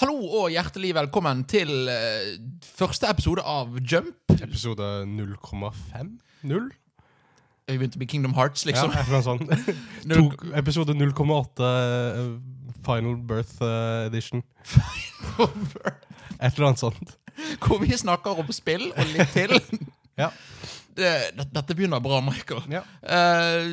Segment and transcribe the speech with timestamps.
[0.00, 4.14] Hallo og hjertelig velkommen til eh, første episode av Jump.
[4.40, 6.12] Episode 0,5?
[6.48, 6.70] Null?
[7.68, 8.94] Vi begynte med Kingdom Hearts, Ja, liksom.
[8.96, 9.76] et eller annet sånt.
[10.08, 12.22] Null- To, episode 0,8 eh,
[12.86, 14.42] Final Birth eh, Edition.
[16.40, 17.16] Et eller annet sånt.
[17.60, 19.58] Hvor vi snakker om spill og litt til.
[20.20, 20.26] Ja.
[21.00, 22.62] Det, det- dette begynner bra, Michael.
[22.72, 22.82] Ja.
[23.00, 23.72] Uh,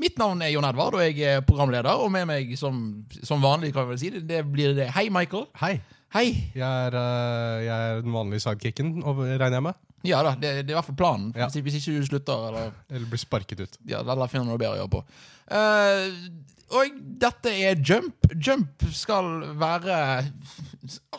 [0.00, 2.02] mitt navn er Jon Edvard, og jeg er programleder.
[2.02, 2.82] Og med meg som,
[3.22, 5.46] som vanlig, kan jeg vel si det, det blir det Hei, Michael.
[5.62, 5.76] Hei.
[6.10, 6.26] Hei.
[6.58, 9.78] Jeg er, uh, jeg er den vanlige sidekicken, regner jeg med.
[10.08, 11.26] Ja da, det, det er i hvert fall planen.
[11.36, 11.46] Ja.
[11.52, 13.74] Hvis, hvis ikke du slutter, eller Eller blir sparket ut.
[13.86, 15.02] Ja, eller finner noe bedre å gjøre på.
[15.52, 16.48] Uh,
[16.80, 18.28] og dette er Jump.
[18.38, 19.26] Jump skal
[19.58, 19.96] være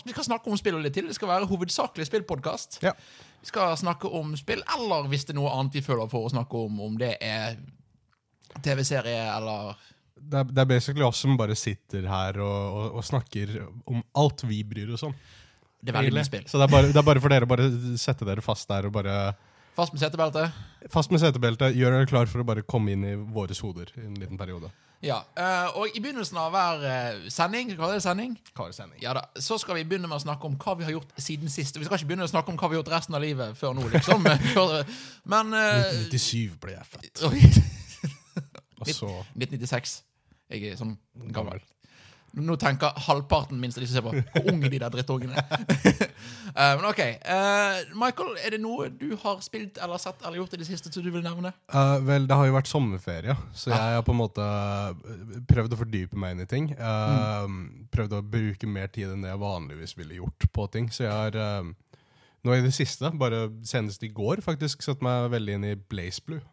[0.05, 1.09] Vi kan snakke om spill og litt til.
[1.11, 2.79] Det skal være hovedsakelig spillpodkast.
[2.85, 2.93] Ja.
[3.41, 6.33] Vi skal snakke om spill, eller hvis det er noe annet vi føler for å
[6.33, 7.57] snakke om, om det er
[8.61, 9.75] TV-serie eller
[10.21, 13.55] Det er, det er basically oss som bare sitter her og, og, og snakker
[13.89, 15.15] om alt vi bryr oss om.
[15.81, 16.45] Det er veldig mye spill.
[16.45, 17.65] Så det er, bare, det er bare for dere bare
[17.97, 19.15] sette dere fast der og bare
[19.71, 20.49] Fast med setebelte.
[20.91, 21.69] Fast med setebelte.
[21.71, 24.67] Gjør dere klar for å bare komme inn i våre hoder i en liten periode.
[25.01, 25.21] Ja.
[25.33, 28.99] eh, og i begynnelsen av hver sending, hva det sending, hva er det sending?
[29.01, 31.49] Ja da, Så skal vi begynne med å snakke om hva vi har gjort siden
[31.49, 31.79] sist.
[31.79, 33.73] Vi skal ikke begynne å snakke om hva vi har gjort resten av livet før
[33.77, 34.21] nå, liksom.
[35.33, 37.25] Men eh, 1997 ble jeg født.
[38.81, 39.97] Og så 1996.
[40.51, 40.95] Jeg er sånn
[41.31, 41.61] gammel.
[42.33, 46.07] Nå tenker halvparten minst av de som ser på, hvor unge de der drittungene er.
[46.51, 46.99] Eh, Men OK.
[46.99, 50.91] uh, Michael, er det noe du har spilt eller sett eller gjort i det siste
[50.91, 51.53] som du vil nevne?
[51.71, 53.77] Uh, vel, det har jo vært sommerferie, så Ah.
[53.87, 54.47] jeg har på en måte
[55.47, 56.67] prøvd å fordype meg inn i ting.
[56.75, 57.47] Uh,
[57.95, 60.91] Prøvd å bruke mer tid enn det jeg vanligvis ville gjort på ting.
[60.91, 61.71] Så jeg har uh,
[62.43, 66.23] nå i det siste, bare senest i går, faktisk satt meg veldig inn i Blaze
[66.27, 66.43] Blue.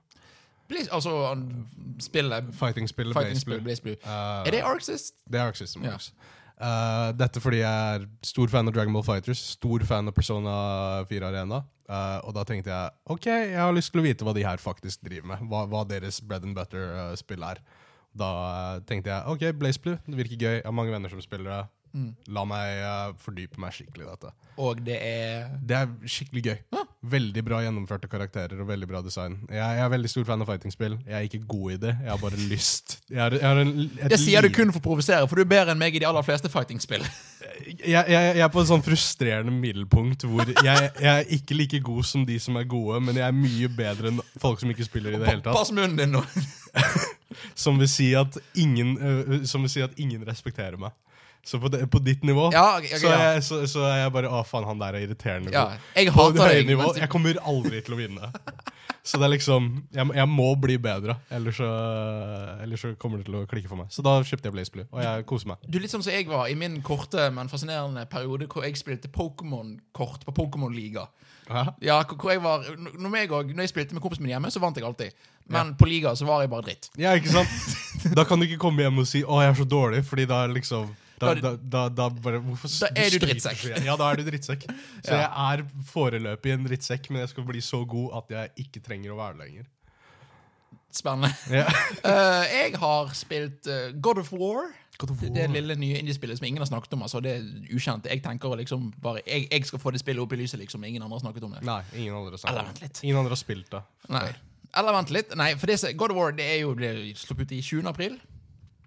[0.68, 1.12] Blaze, altså
[2.04, 3.60] spillet Fighting-spillet Fighting Blaze Blue.
[3.64, 3.96] Blaze Blue.
[4.04, 5.24] Uh, Er det System?
[5.32, 5.96] Det er Arc System Ja.
[6.58, 10.54] Uh, dette fordi jeg er stor fan av Dragon Ball Fighters, stor fan av Persona
[11.06, 11.62] 4 Arena.
[11.88, 14.58] Uh, og da tenkte jeg ok, jeg har lyst til å vite hva de her
[14.60, 15.44] faktisk driver med.
[15.48, 17.62] Hva, hva deres bread and butter-spill er.
[18.18, 18.30] Da
[18.88, 20.56] tenkte jeg ok, Blaze Blue, det virker gøy.
[20.58, 21.62] Jeg har mange venner som spiller det.
[21.94, 22.10] Mm.
[22.34, 24.32] La meg uh, fordype meg skikkelig i dette.
[24.58, 26.56] Og det er Det er skikkelig gøy.
[26.74, 26.84] Ja.
[27.08, 29.38] Veldig bra gjennomførte karakterer og veldig bra design.
[29.46, 30.98] Jeg, jeg er veldig stor fan av fighting-spill.
[31.06, 31.94] Jeg er ikke god i det.
[32.02, 32.98] Jeg har bare lyst.
[33.08, 35.46] Jeg har, jeg har en, et Det sier du kun for å provosere, for du
[35.46, 37.06] er bedre enn meg i de aller fleste fighting-spill.
[37.68, 42.26] jeg, jeg, er på et sånn frustrerende middelpunkt hvor jeg er ikke like god som
[42.26, 45.22] de som er gode, men jeg er mye bedre enn folk som ikke spiller i
[45.22, 45.54] det hele tatt.
[45.56, 46.24] Pass munnen din nå.
[47.54, 50.94] Som vil si at ingen, uh, som vil si at ingen respekterer meg.
[51.46, 53.28] Så på, de, på ditt nivå Ja, okay, ok, så, er ja.
[53.32, 55.52] jeg, så, så er jeg bare Å, faen, han der er irriterende.
[55.54, 56.90] Ja, jeg på det høye nivå.
[56.98, 58.32] Jeg kommer aldri til å vinne.
[59.08, 61.68] Så det er liksom Jeg, jeg må bli bedre, ellers så,
[62.60, 63.88] ellers så kommer det til å klikke for meg.
[63.94, 65.64] Så da kjøpte jeg Blaze Blue, og jeg koser meg.
[65.64, 69.08] Du litt sånn som jeg var i min korte, men fascinerende periode hvor jeg spilte
[69.14, 71.06] Pokémon-kort på Pokémon-liga.
[71.80, 74.60] Ja, hvor jeg var når jeg, også, når jeg spilte med kompisen min hjemme, så
[74.60, 75.28] vant jeg alltid.
[75.48, 76.90] Men på liga så var jeg bare dritt.
[77.00, 78.12] Ja, ikke sant?
[78.12, 80.44] Da kan du ikke komme hjem og si 'Å, jeg er så dårlig', fordi da
[80.44, 80.90] er liksom
[81.20, 83.64] da, Da- da, da, bare Hvorfor er du drittsekk.
[83.84, 84.68] Ja, da er du drittsekk.
[85.02, 88.84] Så jeg er foreløpig en drittsekk, men jeg skal bli så god at jeg ikke
[88.84, 89.68] trenger å være det lenger.
[90.94, 91.30] Spennende.
[91.52, 91.66] Ja.
[92.04, 94.70] uh, jeg har spilt uh, God of War.
[94.98, 97.02] God of Det, det lille nye indiespillet som ingen har snakket om.
[97.06, 98.08] Altså, det er ukjent.
[98.10, 100.84] Jeg tenker liksom bare jeg, jeg skal få det spillet opp i lyset, liksom.
[100.84, 101.62] Ingen andre har snakket om det.
[101.68, 103.02] Nei, ingen andre har Eller vent.
[103.04, 103.82] Ingen andre har spilt det.
[104.08, 104.26] Nei.
[104.76, 105.36] Eller vent litt.
[105.38, 107.86] Nei, for det, God of War det er jo ble sluppet ut i 20.
[107.88, 108.18] april.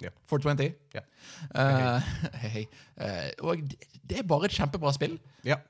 [0.02, 0.12] Ja.
[0.30, 0.74] 420.
[0.96, 1.04] Ja.
[1.54, 2.66] Uh, hey, hey.
[2.98, 3.78] Uh, og det,
[4.10, 5.20] det er bare et kjempebra spill.
[5.48, 5.62] Ja,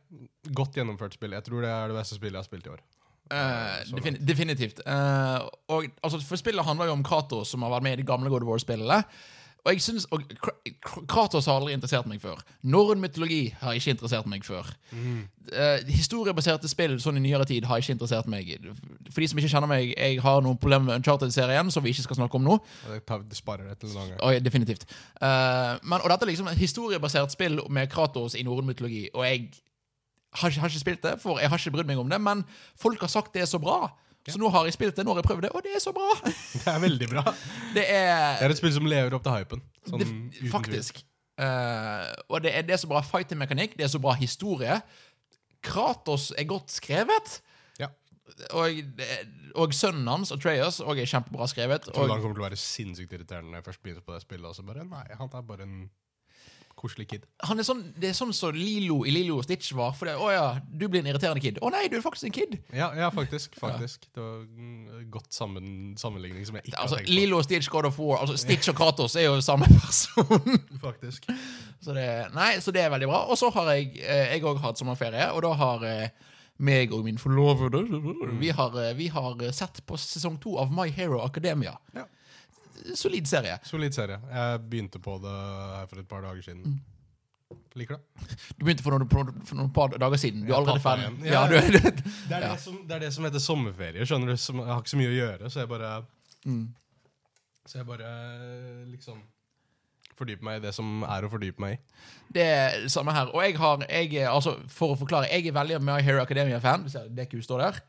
[0.56, 1.36] Godt gjennomført spill.
[1.38, 2.82] Jeg tror det er det beste spillet jeg har spilt i år.
[3.32, 4.82] Uh, defin definitivt.
[4.84, 8.08] Eh, og, altså, for Spillet handler jo om Cato, som har vært med i de
[8.08, 8.98] gamle God of War-spillene.
[9.62, 12.40] Og jeg synes, og Kra- Kra- Kratos har aldri interessert meg før.
[12.64, 14.72] Norrøn mytologi har ikke interessert meg før.
[15.54, 18.50] Eh, historiebaserte spill sånn i nyere tid har ikke interessert meg.
[19.12, 22.08] For de som ikke kjenner meg, jeg har noen problemer med Uncharted-serien, som vi ikke
[22.08, 22.58] skal snakke om nå.
[22.90, 24.22] Det, sparer det til en annen gang.
[24.26, 24.86] Og, definitivt.
[25.22, 29.10] Uh, men, og dette er liksom et historiebasert spill med Kratos i norrøn mytologi.
[29.14, 29.52] Og jeg
[30.42, 32.22] har har ikke spilt det, for jeg har ikke brydd meg om det.
[32.22, 32.46] Men
[32.80, 33.92] folk har sagt det er så bra.
[34.30, 35.94] Så nå har jeg spilt det, nå har jeg prøvd det, og det er så
[35.96, 36.10] bra!
[36.62, 37.24] Det er veldig bra.
[37.74, 39.64] Det er, Det er et spill som lever opp til hypen.
[39.90, 40.50] Sånn, det.
[40.52, 41.02] Faktisk.
[41.42, 44.78] Uh, og det er, det er så bra fighting-mekanikk, det er så bra historie.
[45.66, 47.40] Kratos er godt skrevet.
[47.82, 47.90] Ja.
[48.58, 48.84] Og,
[49.58, 51.90] og sønnen hans, Atreas, og er kjempebra skrevet.
[51.90, 54.14] Jeg tror Og, han kommer til å være sinnssykt irriterende når jeg først begynner på
[54.14, 54.48] det spillet.
[54.52, 55.82] Og så bare, nei, han er bare en
[56.80, 57.26] Koselig kid.
[57.46, 59.94] Han er sånn, det er sånn som Lilo i Lilo og Stitch var.
[59.98, 61.60] For det, å ja, du blir en irriterende kid.
[61.62, 62.56] Å nei, du er faktisk en kid!
[62.74, 63.58] Ja, ja faktisk.
[63.60, 64.08] faktisk.
[64.16, 67.70] Det var en godt sammen, sammenligning som jeg ikke Altså, har tenkt Lilo og Stitch
[67.72, 68.24] God of War.
[68.24, 70.58] Altså, Stitch og Kratos er jo samme person.
[70.86, 71.28] Faktisk.
[71.84, 73.24] så, det, nei, så det er veldig bra.
[73.30, 76.32] Og så har jeg eh, Jeg òg hatt sommerferie, og da har eh,
[76.62, 77.84] meg og min forlovede
[78.40, 81.76] vi, har, eh, vi har sett på sesong to av My Hero Academia.
[81.98, 82.08] Ja.
[82.96, 83.60] Solid serie.
[83.68, 84.20] Solid serie.
[84.32, 85.36] Jeg begynte på det
[85.78, 86.64] her for et par dager siden.
[86.66, 86.80] Mm.
[87.76, 88.38] Liker det.
[88.58, 89.10] Du begynte for noen,
[89.48, 90.46] for noen, par dager siden.
[90.48, 91.10] Du er allerede ferdig.
[91.28, 91.62] Ja, Ja,
[92.30, 94.08] Det er, det, som, det er det som heter sommerferie.
[94.08, 94.40] Skjønner du?
[94.40, 95.94] Som, jeg har ikke så mye å gjøre, så jeg bare
[96.42, 96.72] Mm.
[97.70, 98.08] Så jeg bare
[98.90, 99.20] liksom
[100.18, 101.80] fordyper meg i det som er å fordype meg i.
[102.34, 103.30] Det er det samme her.
[103.34, 106.88] Og jeg har, jeg, altså, for å forklare, jeg er veldig My Hero Academia-fan.
[106.90, 107.80] Det er ikke hun står der.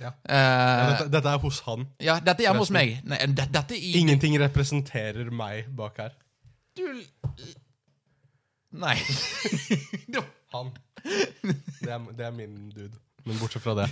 [0.00, 0.10] Ja.
[0.28, 1.86] Uh, Ja, dette, dette er hos han.
[2.04, 2.98] ja, dette er hjemme hos meg.
[3.08, 6.12] Nei, det- dette i Ingenting representerer meg bak her.
[6.76, 6.84] Du
[8.76, 8.96] Nei.
[10.52, 10.68] Han.
[11.02, 12.92] Det er, det er min dude.
[13.24, 13.86] Men bortsett fra det.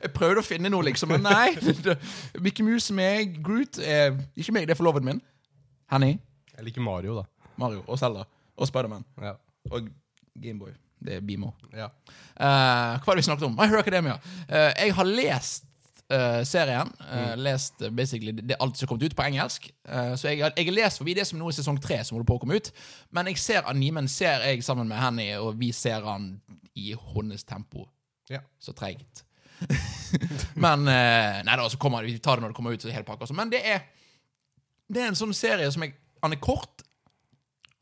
[0.00, 1.56] Jeg prøvde å finne noe, liksom, men nei.
[2.44, 5.20] Mickey Mouse med Groot er ikke meg, det er forloven min.
[5.90, 6.12] Henny,
[6.54, 7.48] Jeg liker Mario, da.
[7.60, 8.24] Mario og Zelda
[8.56, 9.34] og Spiderman Ja.
[9.70, 9.90] og
[10.40, 10.70] Gameboy.
[11.04, 11.52] Det er Bimo.
[11.76, 11.90] ja.
[12.34, 13.54] Uh, hva var det vi snakket om?
[13.58, 14.16] My Hero Academia.
[14.48, 15.70] Uh, jeg har lest
[16.12, 16.90] Uh, serien.
[17.00, 19.70] eh, Lest uh, basically det, alt som har kommet ut på engelsk.
[20.20, 22.36] Så jeg, jeg har lest forbi det som nå er sesong tre som holder på
[22.36, 22.68] å komme ut.
[23.16, 26.26] Men jeg ser animen ser jeg sammen med Henny, og vi ser han
[26.76, 27.86] i hennes tempo.
[28.28, 28.42] Ja.
[28.60, 29.24] Så treigt.
[30.66, 32.84] Men Nei da, så kommer vi tar det når det kommer ut.
[32.84, 33.32] så hele pakka.
[33.32, 33.86] Men det er
[34.92, 36.84] Det er en sånn serie som jeg Han er kort,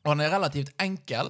[0.05, 1.29] og han er relativt enkel.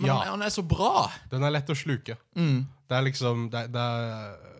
[0.00, 0.16] Men Ja.
[0.24, 1.10] han, er- så bra.
[1.30, 2.16] Den er lett å sluke.
[2.36, 2.66] Mm.
[2.88, 4.50] Det er liksom det, det er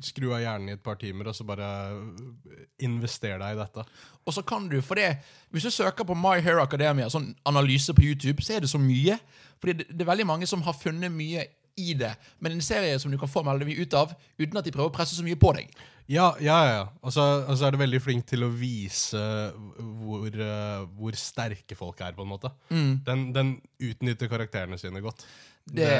[0.00, 1.66] Skru av hjernen i et par timer, og så bare
[2.80, 3.82] invester deg i dette.
[4.24, 5.18] Og så kan du, for det
[5.52, 8.78] Hvis du søker på My Hair Academia, sånn analyse på YouTube, så er det så
[8.80, 9.18] mye.
[9.60, 11.44] Fordi det, det er veldig mange som har funnet mye
[11.80, 12.12] i det.
[12.40, 14.92] Men en serie som du kan få veldig mye ut av, uten at de prøver
[14.92, 15.72] å presse så mye på deg.
[16.10, 16.80] Ja, ja, ja.
[17.06, 19.20] Og så altså, er det veldig flink til å vise
[19.78, 22.50] hvor, uh, hvor sterke folk er, på en måte.
[23.06, 25.22] Den, den utnytter karakterene sine godt.
[25.70, 25.90] Det-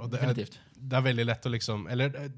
[0.00, 0.38] og det, er,
[0.72, 2.28] det er veldig lett å liksom Eller øh,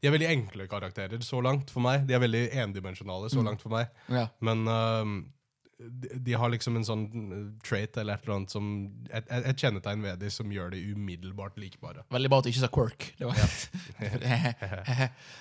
[0.00, 2.06] de er veldig enkle karakterer så langt for meg.
[2.08, 3.90] De er veldig endimensjonale så langt for meg.
[4.08, 4.24] Ja.
[4.40, 5.14] Men øhm,
[5.80, 7.04] de, har liksom en sånn
[7.64, 8.66] trait eller et eller annet som
[9.08, 12.04] Et, et, et kjennetegn ved dem som gjør de umiddelbart likbare.
[12.12, 13.06] Veldig bra at du ikke sa quirk.
[13.18, 13.40] Det var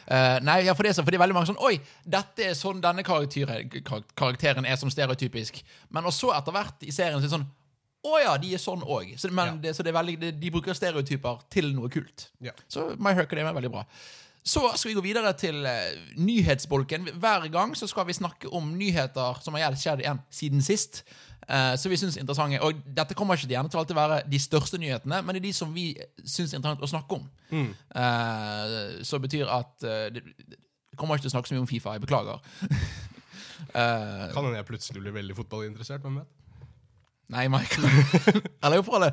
[0.09, 1.75] Eh, Nei, ja, for det er så, for det er veldig mange sånn Oi,
[2.07, 5.59] dette er sånn denne karakteren, er som stereotypisk.
[5.93, 7.47] Men også etter hvert i serien så er det sånn
[8.09, 9.09] Å ja, de er sånn òg.
[9.19, 9.59] Så, men Ja.
[9.67, 12.29] det, så det er veldig, de bruker stereotyper til noe kult.
[12.39, 12.53] Ja.
[12.71, 13.83] Så My Academia er veldig bra.
[14.43, 17.09] Så skal vi gå videre til eh, nyhetsbolken.
[17.19, 21.03] Hver gang så skal vi snakke om nyheter som har skjedd igjen siden sist.
[21.49, 22.59] Så som vi synes er interessante.
[22.61, 25.53] Og dette kommer ikke gjerne til alltid være de største nyhetene, men det er de
[25.57, 25.87] som vi
[26.21, 27.23] syns er interessant å snakke om.
[27.49, 30.23] Eh, så betyr at eh, det,
[30.99, 31.95] kommer ikke til å snakke så mye om Fifa.
[31.97, 32.43] Jeg beklager.
[33.69, 36.01] Eh, Kan hende jeg plutselig blir veldig fotballinteressert.
[36.01, 36.29] Hvem vet?
[37.29, 37.85] Nei, Michael.
[38.65, 39.11] Eller for alle.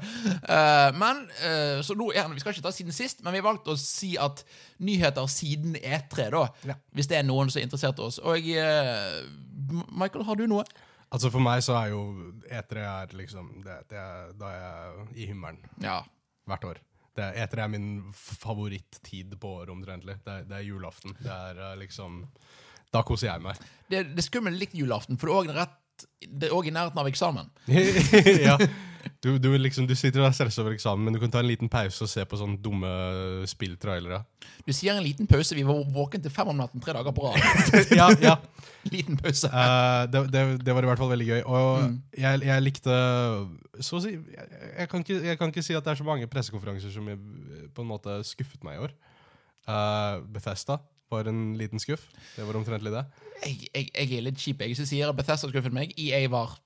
[0.49, 3.43] Eh, men, uh, så nå er, han, Vi skal ikke ta siden sist, men vi
[3.43, 4.41] har valgt å si at
[4.81, 6.47] nyheter siden E3, da.
[6.71, 6.79] Ja.
[6.97, 8.17] Hvis det er noen som er interessert i oss.
[8.25, 10.65] Og uh, Michael, har du noe?
[11.13, 12.01] Altså For meg så er jo
[12.51, 16.01] E3 er liksom det, det er, Da er jeg i himmelen Ja.
[16.51, 16.81] hvert år.
[17.17, 17.87] Det, er- E3 er min
[18.17, 20.17] favorittid på året, omtrentlig.
[20.25, 21.15] Det, det er julaften.
[21.21, 22.25] Det er liksom
[22.93, 23.61] Da koser jeg meg.
[23.91, 25.86] Det, det er skummelt likt julaften, for det er òg rett det
[26.53, 27.49] òg i nærheten av eksamen.
[28.49, 28.59] ja.
[29.23, 31.49] Du, du, liksom, du sitter og er stressa over eksamen, men du kan ta en
[31.49, 32.89] liten pause og se på sånne dumme
[33.49, 34.19] spilltrailere.
[34.67, 35.55] Du sier en liten pause.
[35.57, 37.39] Vi var våken til fem om natten tre dager på rad.
[38.01, 38.35] ja, ja.
[38.95, 39.51] liten pause.
[39.51, 41.41] Uh, det, det, det var i hvert fall veldig gøy.
[41.47, 41.97] Og Mm.
[42.19, 42.95] jeg, jeg likte
[43.85, 44.47] Så å si jeg,
[44.79, 47.19] jeg, kan ikke, jeg kan ikke si at det er så mange pressekonferanser som jeg,
[47.77, 48.95] på en måte skuffet meg i år.
[49.67, 50.79] Uh, Bethesda
[51.13, 52.07] var en liten skuff.
[52.37, 53.05] Det var omtrentlig det.
[53.45, 54.63] Jeg, jeg, jeg er litt kjip.
[54.67, 55.93] Jeg sier at Bethesda skuffet meg.
[55.99, 56.57] EA var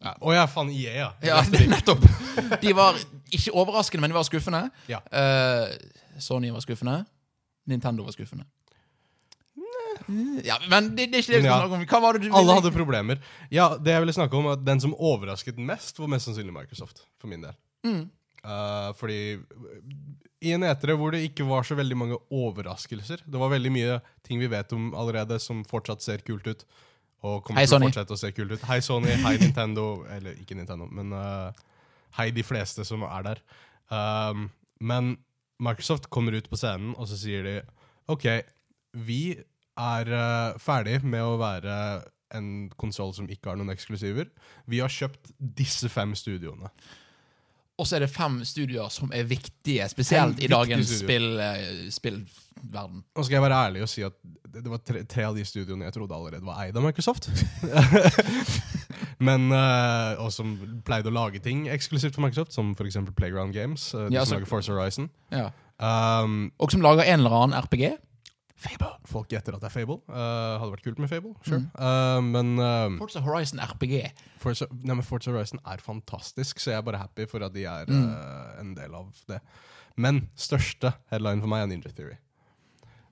[0.00, 0.14] Ja.
[0.24, 1.08] oh ja, faen, EA, ja.
[1.26, 2.04] Ja, nettopp.
[2.62, 2.96] De var
[3.30, 4.62] ikke overraskende, men de var skuffende.
[4.88, 5.02] Ja.
[5.12, 5.68] Uh,
[6.20, 7.02] Sony var skuffende.
[7.68, 8.46] Nintendo var skuffende.
[10.44, 11.82] Ja, Men det, det er ikke det vi skal snakke om.
[11.90, 13.20] Hva var det du Alle hadde problemer.
[13.52, 16.54] Ja, det jeg ville snakke om, var at den som overrasket mest, var mest sannsynlig
[16.54, 17.04] Microsoft.
[17.20, 17.54] For min del.
[17.86, 18.08] Mm.
[18.40, 19.20] Eh, fordi
[20.40, 23.98] i en etere hvor det ikke var så veldig mange overraskelser Det var veldig mye
[24.24, 26.64] ting vi vet om allerede, som fortsatt ser kult ut.
[27.20, 28.62] Og kommer Hei, til å fortsette å se kult ut.
[28.64, 29.12] Hei, Sony.
[29.20, 30.06] Hei, Nintendo.
[30.14, 31.50] Eller ikke Nintendo, men uh,
[32.16, 33.42] hei, de fleste som er der.
[33.92, 34.48] Um,
[34.80, 35.18] men
[35.60, 37.58] Microsoft kommer ut på scenen, og så sier de
[38.10, 38.24] OK,
[38.96, 39.36] vi
[39.76, 41.76] er uh, ferdig med å være
[42.36, 44.30] en konsoll som ikke har noen eksklusiver.
[44.70, 46.70] Vi har kjøpt disse fem studioene.
[47.80, 53.00] Og så er det fem studioer som er viktige, spesielt i dagens spill, eh, spillverden.
[53.16, 54.12] Og skal jeg være ærlig og si at
[54.50, 57.28] det det var tre, tre av de studioene jeg trodde allerede var eid av Microsoft.
[59.20, 60.54] Men, eh, Og som
[60.86, 62.96] pleide å lage ting eksklusivt for Microsoft, som f.eks.
[63.16, 63.92] Playground Games.
[63.94, 65.10] eh, de Ja, som så- lager Force Horizon.
[65.30, 65.50] Ja.
[65.80, 67.96] Um, Og som lager en eller annen RPG.
[68.60, 68.90] Fable.
[69.08, 69.98] folk gjetter at det er Fable.
[70.08, 71.62] Uh, hadde vært kult med Fable, sure.
[71.62, 71.68] Mm.
[71.80, 73.94] Uh, men uh, Forza Horizon RPG.
[74.42, 77.64] Forza, nei, men Forza Horizon er fantastisk, så jeg er bare happy for at de
[77.64, 78.10] er Mm.
[78.60, 79.40] en del av det.
[79.96, 82.18] Men største headline for meg er Ninja Theory.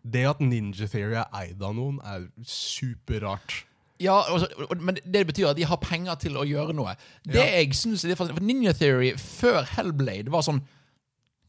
[0.09, 3.65] Det at Ninja Theory er eid av noen, er superrart.
[4.01, 6.95] Ja, og, så- og, men det betyr at de har penger til å gjøre noe.
[7.25, 7.45] Det Ja.
[7.59, 10.63] jeg synes For Ninja Theory før Hellblade var sånn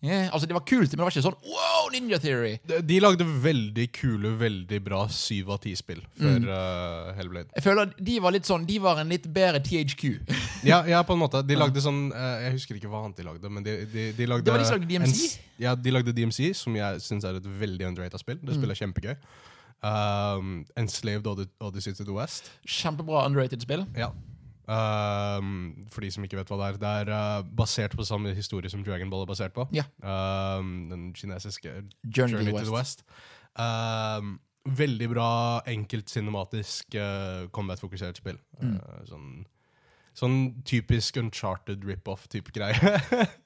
[0.03, 2.53] yeah, Altså, det var kult, men det var ikke sånn wow, Ninja Theory!
[2.67, 6.47] De, de lagde veldig kule, veldig bra syv av ti spill før Mm.
[6.47, 7.49] uh, Hellblade.
[7.55, 10.03] Jeg føler at de var litt sånn De var en litt bedre THQ.
[10.69, 11.39] Ja, ja, på en måte.
[11.47, 14.25] De lagde sånn uh, Jeg husker ikke hva annet de lagde, men de, de, de
[14.27, 15.21] lagde Det var de som lagde DMC?
[15.39, 18.39] En, ja, de lagde DMC, som jeg syns er et veldig underrated spill.
[18.41, 18.59] Det Mm.
[18.61, 19.15] spillet er kjempegøy.
[19.81, 21.27] Um, Enslaved
[21.61, 22.49] Odyssey to the West.
[22.67, 23.85] Kjempebra underrated spill.
[23.95, 24.09] Ja.
[24.69, 26.77] Um, for de som ikke vet hva det er.
[26.81, 29.65] Det er uh, basert på samme historie som Dragon Ball er basert på.
[29.73, 29.87] Ja.
[30.03, 31.71] Um, den kinesiske
[32.05, 33.01] Journey, to the West.
[33.57, 34.37] Um,
[34.69, 35.31] veldig bra,
[35.67, 38.37] enkelt cinematisk uh, combat-fokusert spill.
[38.61, 38.77] Mm.
[38.77, 39.33] Uh, sånn,
[40.17, 42.99] sånn typisk uncharted rip-off-type greie,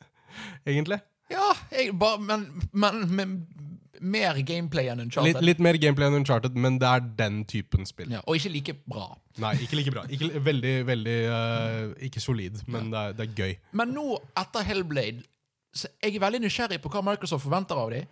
[0.70, 1.00] egentlig.
[1.32, 3.38] Ja, jeg, ba, men, men med
[4.02, 5.42] mer gameplay enn Uncharted.
[5.46, 8.10] litt mer gameplay enn uncharted, men det er den typen spill.
[8.14, 9.12] Ja, og ikke like bra.
[9.44, 10.06] Nei, ikke like bra.
[10.10, 13.56] Ikke, veldig, veldig uh, Ikke solid, men det, er, det er gøy.
[13.78, 14.08] Men nå,
[14.40, 15.26] etter Hellblade,
[15.74, 18.10] så jeg er veldig nysgjerrig på hva Microsoft forventer av dem.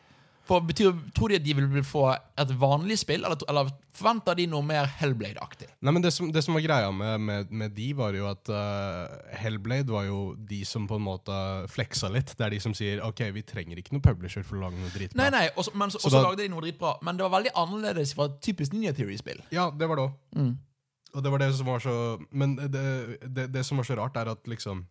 [0.48, 4.48] For betyr, Tror de at de vil få et vanlig spill, eller, eller forventer de
[4.50, 5.68] noe mer Hellblade-aktig?
[5.86, 8.50] Nei, men det som, det som var greia med, med, med de, var jo at
[8.50, 11.36] uh, Hellblade var jo de som på en måte
[11.72, 12.34] fleksa litt.
[12.38, 14.92] Det er de som sier OK, vi trenger ikke noe publisher for å lage noe
[14.96, 15.22] dritbra.
[15.22, 16.96] Nei, nei, og så- men så, Så da- lagde de noe dritbra.
[17.06, 19.44] Men det var veldig annerledes fra et typisk Ninja Theory-spill.
[19.52, 20.18] Ja, det var det òg.
[20.36, 20.58] Mm.
[21.14, 21.94] Og det var det som var så
[22.32, 24.86] Men det, det, det som var så rart, er at liksom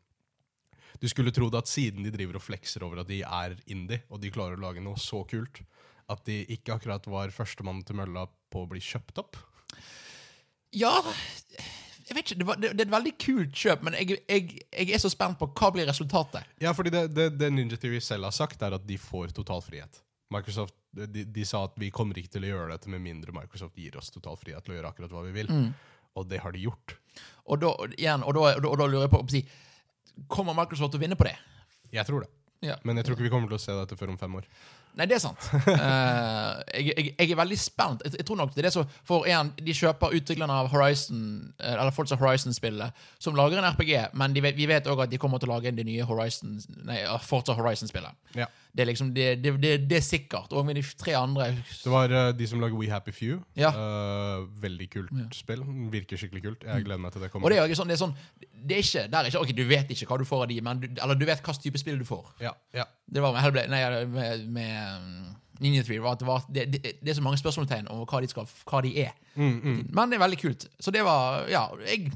[1.00, 4.20] Du skulle trodd at siden de driver og flekser over at de er indie, og
[4.20, 5.62] de klarer å lage noe så kult,
[6.10, 9.38] at de ikke akkurat var førstemann til mølla på å bli kjøpt opp.
[10.76, 14.20] Ja Jeg vet ikke, det, var, det, det er et veldig kult kjøp, men jeg,
[14.28, 16.46] jeg, jeg er så spent på hva blir resultatet.
[16.62, 19.62] Ja, fordi det, det, det Ninja Theory selv har sagt, er at de får total
[19.64, 20.02] frihet.
[20.34, 23.78] Microsoft, de, de sa at vi kommer ikke til å gjøre dette med mindre Microsoft
[23.78, 25.50] gir oss total frihet til å gjøre akkurat hva vi vil.
[25.50, 25.70] Mm.
[26.18, 26.96] Og det har de gjort.
[27.50, 29.42] Og da, igjen, og da, og da, og da lurer jeg på å si,
[30.28, 31.36] Kommer Microsoft til å vinne på det?
[31.94, 32.30] Jeg tror det.
[32.60, 32.76] Ja.
[32.84, 34.46] Men jeg tror ikke vi kommer til å se dette før om fem år.
[34.98, 35.44] Nei, det er sant.
[35.54, 38.02] uh, jeg, jeg, jeg er veldig spent.
[38.04, 41.20] Jeg, jeg tror nok det er det som For igjen, de kjøper utviklerne av Horizon
[41.62, 45.12] eh, Eller Forza Horizon-spillet, som lager en RPG, men de vet, vi vet òg at
[45.12, 48.18] de kommer til å lage det nye Horizon Nei, Forza Horizon-spillet.
[48.38, 48.50] Ja.
[48.70, 50.52] Det er liksom det, det, det, det er sikkert.
[50.54, 53.40] Og med de tre andre Det var uh, de som lager We Happy Few.
[53.58, 53.72] Ja.
[53.74, 55.64] Uh, veldig kult spill.
[55.90, 56.64] Virker skikkelig kult.
[56.66, 57.50] Jeg gleder meg til det kommer.
[57.50, 58.14] Og det er sånn, det er sånn
[58.52, 60.82] Det er ikke, er ikke Ok, du vet ikke hva du får av de, men
[60.82, 62.34] du, eller du vet hva slags type spill du får.
[62.44, 62.86] Ja, ja.
[63.10, 66.66] Det var med Hellblade Nei, med, med um, Ninja 3 var at det, var, det,
[66.72, 69.10] det, det er så mange spørsmålstegn om hva de, skal, hva de er.
[69.34, 70.64] Mm, Men det er veldig kult.
[70.80, 72.12] Så det var Ja, jeg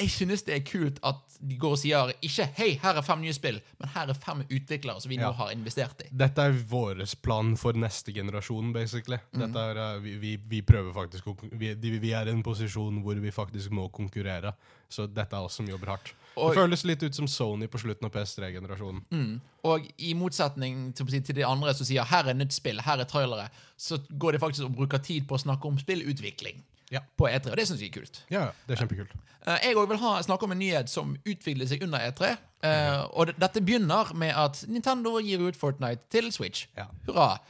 [0.00, 3.20] jeg synes det er kult at de går og sier ikke 'hei, her er fem
[3.20, 6.08] nye spill', men her er fem utviklere som vi nå har investert i.
[6.10, 9.18] Dette er vår plan for neste generasjon, basically.
[9.32, 9.56] Mm.
[9.56, 13.30] Er, eh, vi, vi, vi prøver faktisk vi, vi er i en posisjon hvor vi
[13.30, 14.52] faktisk må konkurrere.
[14.88, 16.14] Så dette er oss som jobber hardt.
[16.36, 19.02] Og- det føles litt ut som Sony på slutten av PS3-generasjonen.
[19.10, 19.40] Mm.
[19.64, 23.04] Og i motsetning til, til de andre som sier 'her er nytt spill', 'her er
[23.04, 26.62] trailere', så går det faktisk og bruker tid på å snakke om spillutvikling
[26.92, 27.00] Ja.
[27.18, 28.20] på E3, og det syns jeg er kult.
[28.30, 29.14] Ja, det er kjempekult.
[29.46, 32.36] Eh, Jeg òg vil ha, snakke om en nyhet som utvikler seg under E3.
[32.66, 36.66] Eh, og dette begynner med at Nintendo gir ut Fortnite til Switch.
[36.76, 36.86] Ja.
[37.08, 37.40] Hurra.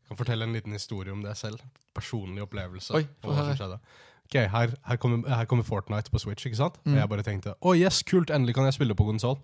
[0.00, 1.60] Jeg kan fortelle en liten historie om det selv.
[1.94, 2.94] Personlig opplevelse.
[2.96, 3.78] Oi, og hva som skjedde.
[4.30, 6.76] Ok, her, her, kommer, her kommer Fortnite på Switch, ikke sant?
[6.86, 9.40] Og jeg bare tenkte å yes, kult, endelig kan jeg spille på konsoll.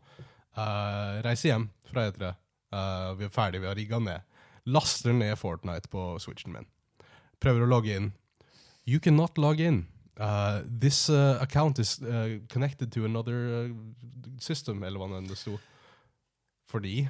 [0.56, 2.32] Uh, reise hjem fra E3.
[2.72, 4.20] Uh, vi er ferdige, vi har rigga ned.
[4.66, 6.68] Laster ned Fortnite på Switchen min.
[7.42, 8.12] Prøver å logge inn.
[8.86, 9.86] You cannot log in.
[10.20, 13.68] Uh, this uh, account is uh, connected to another uh,
[14.40, 15.58] system, eller hva det sto.
[16.70, 17.08] Fordi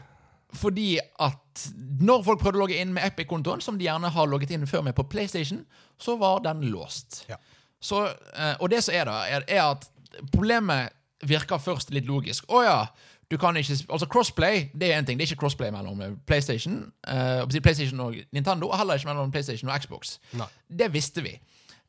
[0.54, 1.66] Fordi at
[2.00, 4.84] når folk prøvde å logge inn med Epic-kontoen, som de gjerne har logget inn før
[4.86, 5.64] med på PlayStation,
[5.98, 7.24] så var den låst.
[7.28, 7.36] Ja.
[7.82, 9.88] Så, eh, og det som er da, er, er at
[10.32, 10.94] problemet
[11.26, 12.46] virker først litt logisk.
[12.48, 12.78] Å ja,
[13.30, 15.18] du kan ikke Altså Crossplay det er en ting.
[15.18, 19.34] Det er ikke crossplay mellom eh, PlayStation, eh, PlayStation og Nintendo, og heller ikke mellom
[19.34, 20.18] PlayStation og Xbox.
[20.38, 20.48] Nei.
[20.68, 21.34] Det visste vi.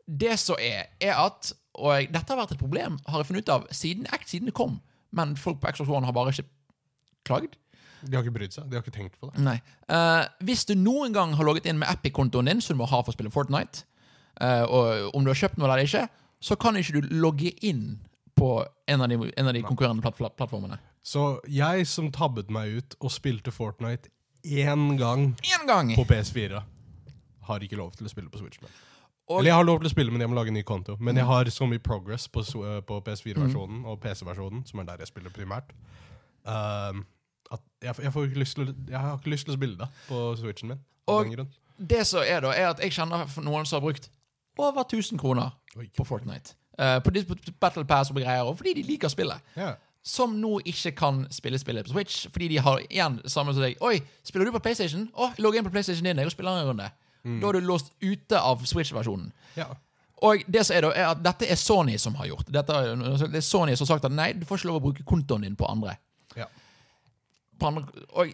[0.08, 3.50] Det som er, er at Og dette har vært et problem, har jeg funnet ut
[3.54, 4.80] av, siden Act siden det kom.
[5.14, 6.48] Men folk på Xbox One har bare ikke
[7.28, 7.54] klagd.
[8.02, 8.66] De har ikke brydd seg.
[8.66, 9.44] De har ikke tenkt på det.
[9.46, 9.60] Nei.
[9.86, 13.04] Uh, hvis du noen gang har logget inn med Epic-kontoen din, som du må ha
[13.04, 13.86] for å spille Fortnite,
[14.42, 16.08] uh, og om du har kjøpt noe eller ikke,
[16.42, 18.00] så kan ikke du logge inn
[18.38, 18.52] på
[18.88, 20.78] en av de, en av de konkurrerende platt, platt, plattformene.
[21.06, 24.12] Så jeg som tabbet meg ut og spilte Fortnite
[24.46, 25.94] én gang Én gang!
[25.98, 26.62] på PS4,
[27.48, 28.62] har ikke lov til å spille på Switch.
[28.62, 28.70] Med.
[29.28, 30.96] Og- Eller jeg har lov til å spille, men jeg må lage en ny konto.
[31.00, 34.98] Men jeg har så mye progress på, eh, på PS4-versjonen og PC-versjonen, som er der
[34.98, 35.74] jeg spiller primært,
[36.46, 37.06] um,
[37.52, 39.88] at jeg, jeg, får ikke lyst til jeg har ikke lyst til å spille det
[40.08, 40.80] på Switchen min.
[41.08, 41.48] Og-
[41.88, 44.10] Det som er da, er at jeg kjenner noen som har brukt
[44.58, 45.90] over 1000 kroner Oi.
[45.98, 46.56] på Fortnite.
[46.80, 49.42] Uh, på, på Battle Pass og greier, og fordi de liker spillet.
[49.58, 49.76] Yeah.
[50.04, 53.76] Som nå ikke kan spille spillet på Switch, fordi de har igjen samme som deg.
[53.82, 55.10] Oi, spiller du på PlayStation?
[55.14, 56.90] Å, logg inn på PlayStation din jeg og spiller en runde.
[57.24, 59.32] Da er du låst ute av Switch-versjonen.
[59.56, 59.68] ja.
[60.26, 62.48] Og det som er da, er at dette er Sony som har gjort.
[62.50, 64.86] Dette, er- det er Sony som har sagt at nei, du får ikke lov å
[64.88, 65.98] bruke kontoen din på andre.
[66.36, 66.48] ja.
[67.60, 67.84] På andre
[68.14, 68.32] og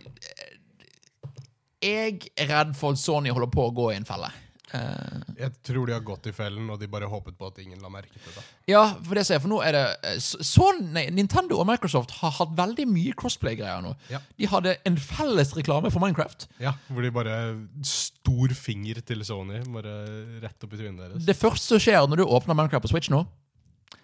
[1.83, 4.29] jeg er redd for at Sony holder på å gå i en felle.
[4.73, 7.81] Eh, Jeg tror de har gått i fellen, og de bare håpet på at ingen
[7.83, 8.43] la merke til det.
[8.71, 12.33] ja, for det ser jeg, for nå er det sånn, nei, Nintendo og Microsoft har
[12.39, 13.93] hatt veldig mye crossplay-greier nå.
[14.09, 14.21] Ja.
[14.39, 16.47] De hadde en felles reklame for Minecraft.
[16.63, 17.37] Ja, Hvor de bare
[17.85, 19.93] Stor finger til Sony, bare
[20.41, 21.25] rett opp i trynet deres.
[21.27, 23.25] Det første som skjer når du åpner Minecraft på Switch nå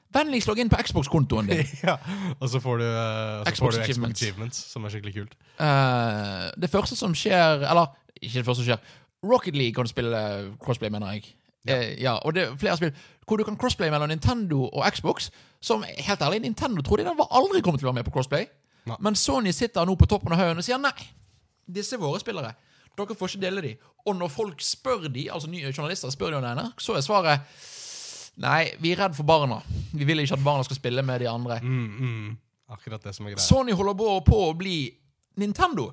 [0.09, 1.59] Vennligst logg inn på Xbox-kontoen din.
[1.85, 1.93] ja,
[2.41, 4.21] Og så får du, uh, så Xbox får du Xbox Achievements.
[4.23, 5.35] Achievements, som er skikkelig kult.
[5.59, 8.95] Uh, det første som skjer Eller ikke det første som skjer.
[9.23, 10.19] Rocket League kan du spille
[10.63, 11.35] crossplay, mener jeg.
[11.67, 11.75] Ja.
[11.99, 12.93] ja, og det er flere spill
[13.27, 15.29] hvor du kan crossplay mellom Nintendo og Xbox.
[15.61, 18.47] Som helt ærlig, Nintendo trodde den var aldri kommet til å være med på crossplay.
[18.89, 18.97] Nei.
[19.05, 20.95] Men Sony sitter nå på toppen av haugen og sier nei.
[21.69, 22.55] Disse er våre spillere.
[22.97, 23.73] Dere får ikke dele de.
[24.07, 27.67] Og når folk spør de, altså nye journalister spør de om denne, så er svaret
[28.39, 29.57] Nei, vi er redd for barna.
[29.91, 31.57] Vi vil ikke at barna skal spille med de andre.
[31.59, 32.37] Mm, mm.
[32.71, 33.43] Akkurat det som er greia.
[33.43, 34.77] Sony holder på, på å bli
[35.41, 35.89] Nintendo.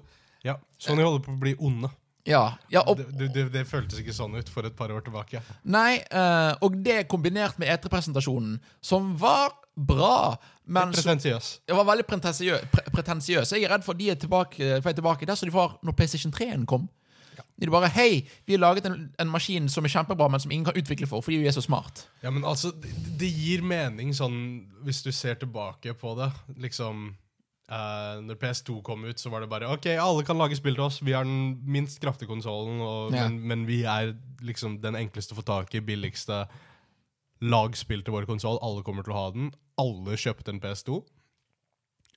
[0.47, 1.91] Ja, Sony holder på å bli onde.
[2.27, 5.41] Ja, ja og Det, det, det, føltes ikke sånn ut for et par år tilbake.
[5.63, 11.51] Nei, uh, og det kombinert med E3-presentasjonen, som var bra, men Pretensiøs.
[11.69, 13.53] det var veldig pretensiø pre pretensiøs.
[13.53, 16.33] Jeg er redd for at de er tilbake, tilbake der som de var når PlayStation
[16.35, 16.89] 3-en kom.
[17.61, 20.67] De bare Hei, vi har laget en, en maskin som er kjempebra, men som ingen
[20.69, 22.07] kan utvikle for fordi vi er så smart.
[22.25, 24.39] Ja, men altså, det, det gir mening sånn
[24.85, 26.31] hvis du ser tilbake på det.
[26.61, 27.11] Liksom
[27.71, 30.85] eh, Når PS2 kom ut, så var det bare OK, alle kan lage spill til
[30.87, 31.01] oss.
[31.05, 32.81] Vi har den minst kraftige konsollen,
[33.15, 33.27] Ja.
[33.29, 36.45] men, men vi er liksom den enkleste å få tak i, billigste
[37.43, 38.59] lagspill til vår konsoll.
[38.65, 39.51] Alle kommer til å ha den.
[39.79, 41.03] Alle kjøpte en PS2.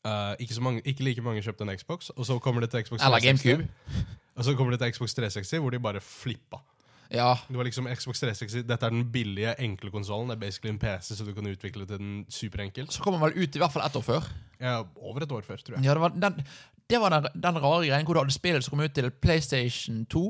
[0.08, 2.10] Uh, ikke, så mange, ikke like mange kjøpte en Xbox.
[2.16, 3.44] Og så kommer det til Xbox Eller 360.
[3.44, 4.06] GameCube.
[4.40, 6.62] Og så kommer det til Xbox 360, hvor de bare flippa.
[7.10, 10.30] Ja, Det var liksom Xbox 360 Dette er den billige, enkle konsollen.
[10.30, 12.89] Det er basically en PC, så du kan utvikle til den superenkel.
[12.93, 14.28] Så kom den vel ut i hvert fall ett år før.
[14.62, 15.86] Ja, over et år før, tror jeg.
[15.86, 16.45] Ja, Det var den,
[16.89, 20.06] det var den, den rare greien hvor du hadde spillet som kom ut til PlayStation
[20.06, 20.24] 2,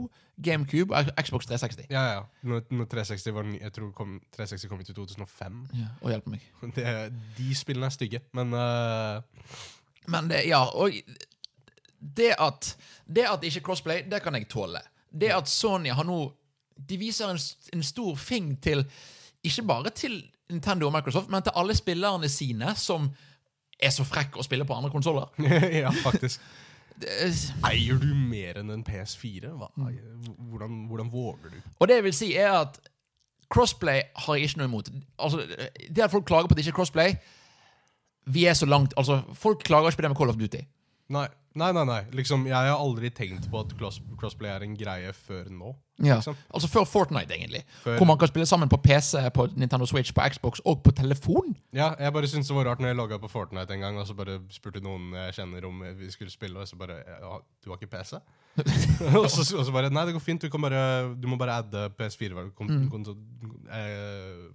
[0.43, 1.89] GameCube og Xbox 360.
[1.91, 2.21] Ja, ja.
[2.47, 5.59] Når, når 360 var den, Jeg tror kom, 360 kom ut i 2005.
[5.75, 6.47] Ja, og hjelp meg.
[6.75, 6.85] Det,
[7.37, 9.19] de spillene er stygge, men uh...
[10.07, 10.95] Men det, ja, og
[11.99, 14.79] det at, det at ikke crossplay, det kan jeg tåle.
[15.11, 16.21] Det at Sony har nå
[16.89, 17.39] De viser en,
[17.73, 18.85] en stor fing til
[19.43, 23.09] Ikke bare til Nintendo og Microsoft, men til alle spillerne sine som
[23.79, 25.29] er så frekke å spille på andre konsoller.
[25.83, 26.41] Ja, faktisk.
[27.69, 29.53] Eier du mer enn en PS4?
[29.55, 29.69] Hva?
[29.77, 31.59] Hvordan, hvordan våger du?
[31.79, 32.79] Og det jeg vil si, er at
[33.49, 34.89] crossplay har jeg ikke noe imot.
[35.17, 35.45] Altså,
[35.87, 37.15] det at folk klager på at det ikke er crossplay
[38.29, 40.65] Vi er så langt Altså, folk klager ikke på det med Call of Duty.
[41.15, 41.25] Nei,
[41.59, 41.83] nei, nei.
[41.89, 41.99] nei.
[42.15, 45.75] Liksom, jeg har aldri tenkt på at cross, crossplay er en greie før nå.
[45.99, 46.15] Ja.
[46.21, 46.37] Liksom.
[46.55, 47.61] Altså før Fortnite, egentlig.
[47.83, 50.93] Før- Hvor man kan spille sammen på PC, på Nintendo Switch, på Xbox og på
[50.95, 51.57] telefon.
[51.75, 54.07] Ja, jeg bare syntes det var rart når jeg logga på Fortnite en gang, og
[54.07, 57.69] så bare spurte noen jeg kjenner om vi skulle spille, og så bare ja, Du
[57.73, 58.15] har ikke PC?
[59.19, 61.59] og, så, og så bare Nei, det går fint, du, kan bare, du må bare
[61.65, 62.87] adde PS4 kon, Mm.
[62.95, 63.17] konso-
[63.75, 64.47] eh,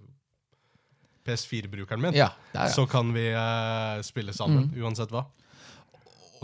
[1.25, 2.13] PS4-brukeren min.
[2.13, 2.67] Ja, er, ja.
[2.69, 5.23] Så kan vi uh, spille sammen, uansett hva.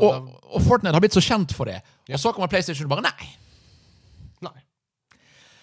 [0.01, 1.79] Og, og Fortnite har blitt så kjent for det.
[2.09, 2.17] Ja.
[2.17, 3.29] Og så kommer PlayStation og bare Nei.
[4.47, 4.57] Nei.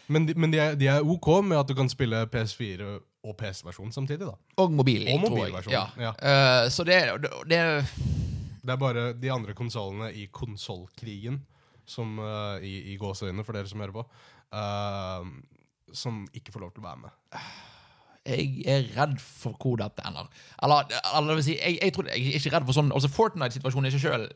[0.09, 2.89] Men, de, men de, er, de er OK med at du kan spille PS4
[3.29, 4.37] og PC-versjon samtidig, da.
[4.63, 5.73] Og mobil, Og tror jeg.
[5.75, 5.85] Ja.
[6.01, 6.13] ja.
[6.17, 7.01] Uh, så det,
[7.51, 7.61] det
[8.63, 11.43] Det er bare de andre konsollene i konsollkrigen,
[11.89, 14.03] som eh, i, i gåseøynene, for dere som hører på,
[14.53, 17.15] uh, som ikke får lov til å være med.
[18.29, 20.29] Jeg er redd for hvor dette ender.
[20.63, 23.09] Eller, eller det vil si, jeg, jeg, tror, jeg er ikke redd for sånn Altså
[23.15, 24.29] Fortnite-situasjonen i seg sjøl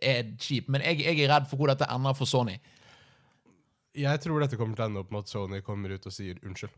[0.00, 2.56] er kjip, men jeg, jeg er redd for hvor dette ender for Sony.
[3.96, 6.40] Jeg tror dette kommer til å ende opp med at Sony kommer ut og sier
[6.44, 6.74] unnskyld.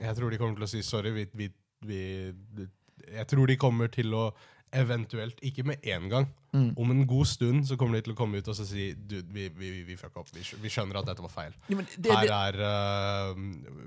[0.00, 1.12] Jeg tror de kommer til å si sorry.
[1.12, 1.48] Vi, vi,
[1.84, 2.68] vi,
[3.12, 4.30] jeg tror de kommer til å
[4.76, 6.70] eventuelt, ikke med en gang, Mm.
[6.80, 9.50] om en god stund så kommer de til å komme ut og si Dude, vi,
[9.52, 10.30] vi, vi fucka opp.
[10.32, 11.52] Vi, vi skjønner at dette var feil.
[11.68, 13.34] Ja, det, det, er uh,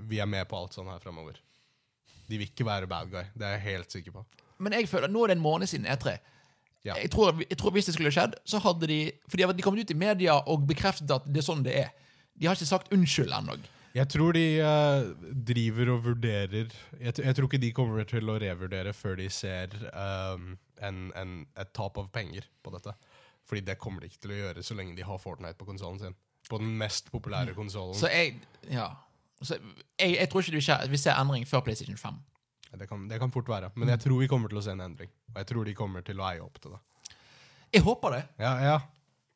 [0.06, 1.40] Vi er med på alt sånn her framover.
[2.28, 3.24] De vil ikke være bad guy.
[3.34, 4.24] Det er jeg helt sikker på.
[4.62, 6.16] men jeg føler nå er det en måned siden E3.
[6.84, 6.94] Ja.
[6.98, 9.84] Jeg, tror, jeg tror Hvis det skulle skjedd, så hadde de For de har kommet
[9.84, 11.92] ut i media og bekreftet at det er sånn det er.
[12.34, 13.54] De har ikke sagt unnskyld ennå.
[13.94, 15.04] Jeg tror de uh,
[15.46, 19.74] driver og vurderer jeg, jeg tror ikke de kommer til å revurdere før de ser
[19.92, 22.94] um, en, en, et tap av penger på dette.
[23.46, 26.00] Fordi det kommer de ikke til å gjøre så lenge de har Fortnite på konsollen
[26.00, 26.18] sin.
[26.48, 27.94] På den mest populære konsollen.
[27.98, 28.40] Så jeg
[28.72, 28.90] Ja.
[29.42, 29.56] Så
[29.98, 32.14] jeg, jeg tror ikke vi ser, endring før PlayStation 5.
[32.78, 33.70] Det, kan- det kan fort være.
[33.76, 35.10] Men jeg tror vi kommer til å se en endring.
[35.34, 36.80] Og jeg tror de kommer til å eie opp til det.
[37.72, 38.22] Jeg håper det.
[38.40, 38.78] Ja, ja.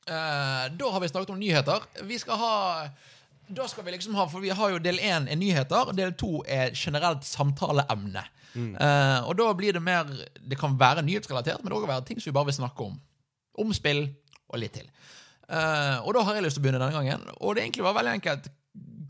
[0.06, 1.82] Uh, da har vi snakket om nyheter.
[2.06, 2.52] Vi skal ha
[3.48, 6.42] Da skal vi liksom ha For vi har jo del én er nyheter, del to
[6.46, 8.22] er generelt samtaleemne.
[8.56, 10.06] Eh, og da blir det mer
[10.40, 12.94] Det kan være nyhetsrelatert, men det kan være ting som vi bare vil snakke om.
[13.60, 14.06] Om spill
[14.48, 14.86] og litt til.
[15.50, 17.26] Uh, og da har jeg lyst til å begynne denne gangen.
[17.40, 18.48] Og det egentlig var veldig enkelt.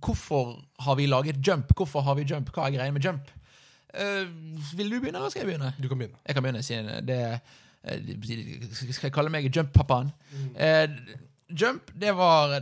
[0.05, 1.73] Hvorfor har vi laget Jump?
[1.77, 2.51] Hvorfor har vi Jump?
[2.55, 3.31] Hva er greia med Jump?
[3.97, 4.29] Uh,
[4.77, 5.73] vil du begynne, eller skal jeg begynne?
[5.83, 6.19] Du kan begynne.
[6.27, 7.41] Jeg kan begynne, siden det
[7.89, 10.11] uh, Skal jeg kalle meg Jump-pappaen?
[10.59, 10.89] Eh,
[11.61, 12.59] Jump, det var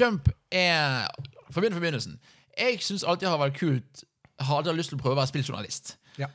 [0.00, 1.06] Jump er
[1.50, 2.18] For å begynne fra begynnelsen.
[2.58, 4.04] Jeg syns alltid har vært kult
[4.40, 5.96] Har alltid lyst til å prøve å være spilljournalist.
[6.18, 6.28] Ja.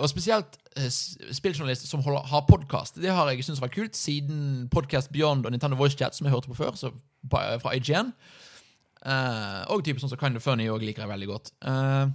[0.00, 0.58] Og spesielt
[1.32, 3.00] spilljournalist som holder, har podkast.
[3.00, 6.34] Det har jeg syntes vært kult siden Podcast Beyond og Nintendo Voice Chat, som jeg
[6.36, 6.92] hørte på før, så,
[7.32, 8.12] fra IGN.
[9.04, 11.52] Eh, og type sånn som Kind of Funny og liker jeg veldig godt.
[11.68, 12.06] Eh,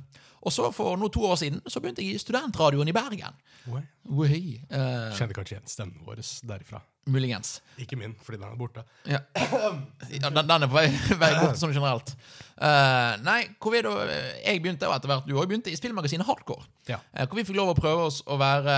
[0.42, 3.36] og så for noe to år siden så begynte jeg i studentradioen i Bergen.
[3.70, 3.84] Oi.
[4.10, 4.40] Oi.
[4.74, 6.82] Eh, Kjenner kanskje igjen stemmen vår derifra.
[7.06, 7.62] muligens.
[7.82, 8.84] Ikke min, fordi den er borte.
[9.10, 9.20] Ja.
[9.36, 10.88] ja den, den er på vei,
[11.22, 12.14] vei borte sånn generelt.
[12.62, 16.28] Uh, nei, hvor vi da Jeg begynte, og etter hvert du òg begynte, i spillmagasinet
[16.28, 16.68] Hardcore.
[16.90, 17.00] Ja.
[17.10, 18.76] Uh, hvor vi fikk lov å prøve oss å være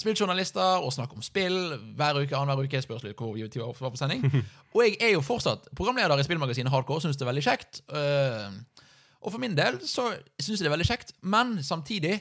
[0.00, 1.58] spilljournalister og snakke om spill
[1.98, 2.34] hver uke.
[2.34, 4.26] annenhver uke, spørs litt hvor vi var på sending.
[4.74, 7.82] Og jeg er jo fortsatt programleder i spillmagasinet Hardcore, syns det er veldig kjekt.
[7.92, 8.46] Eh,
[9.22, 12.20] og for min del så syns jeg det er veldig kjekt, men samtidig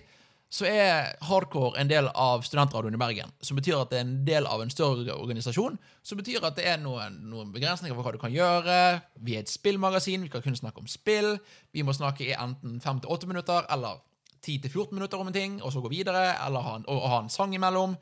[0.51, 3.29] så er Hardcore en del av Studentradioen i Bergen.
[3.39, 5.77] Som betyr at det er en del av en større organisasjon.
[6.03, 8.75] Som betyr at det er noen, noen begrensninger for hva du kan gjøre.
[9.23, 11.37] Vi er et spillmagasin, vi kan kun snakke om spill.
[11.71, 14.03] Vi må snakke i enten 5 til 8 minutter eller
[14.41, 16.99] 10 til 14 minutter om en ting, og så gå videre, eller ha en, og,
[16.99, 17.95] og ha en sang imellom.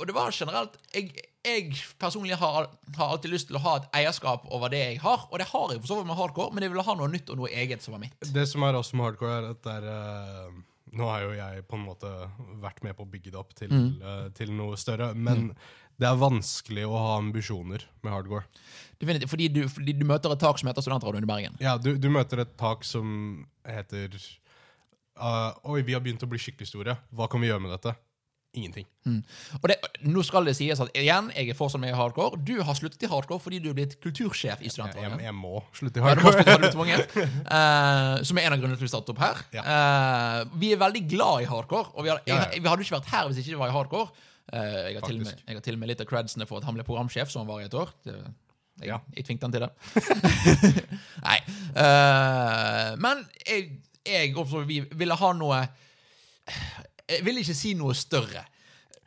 [0.00, 1.12] Og det var generelt Jeg,
[1.46, 5.26] jeg personlig har, har alltid lyst til å ha et eierskap over det jeg har,
[5.30, 7.32] og det har jeg for så vidt med hardcore, men jeg ville ha noe nytt
[7.32, 8.16] og noe eget som var mitt.
[8.34, 10.56] Det som er også med hardcore, er at det er eh,
[10.96, 12.10] Nå har jo jeg på en måte
[12.62, 15.50] vært med på å bygge det opp til, eh, til noe større, men
[16.00, 18.46] det er vanskelig å ha ambisjoner med hardcore.
[19.02, 21.58] Definitivt, fordi du, fordi du møter et tak som heter Studentradioen i Bergen.
[21.60, 24.14] Ja, du, du møter et tak som heter
[25.16, 26.98] Uh, Oi, vi har begynt å bli skikkelig store.
[27.16, 27.94] Hva kan vi gjøre med dette?
[28.56, 28.86] Ingenting.
[29.60, 29.76] Og det,
[30.08, 32.38] nå skal det sies at igjen, jeg er fortsatt med i hardcore.
[32.48, 35.60] Du har sluttet i hardcore fordi du er blitt kultursjef i Jeg, jeg, jeg må
[35.76, 36.44] slutte i Ja, hardcore.
[36.48, 37.16] har du tvunget.
[37.56, 39.42] Eh, som er en av grunnene til at vi startet opp her.
[39.60, 42.48] Eh, vi er veldig glad i hardcore, og vi, har, Ja, ja.
[42.54, 44.08] jeg, vi hadde ikke vært her hvis ikke det var i hardcore.
[44.46, 44.58] Uh,
[44.92, 46.84] jeg, har med, jeg har til og med litt av credsene for at han ble
[46.86, 47.90] programsjef, som han var i et år.
[48.06, 48.98] Det, jeg, Ja.
[49.16, 49.70] jeg tvingte han til det.
[51.26, 51.38] Nei.
[51.74, 53.64] Uh, men jeg,
[54.06, 55.64] jeg også, vi ville ha noe
[57.08, 58.44] Jeg vil ikke si noe større.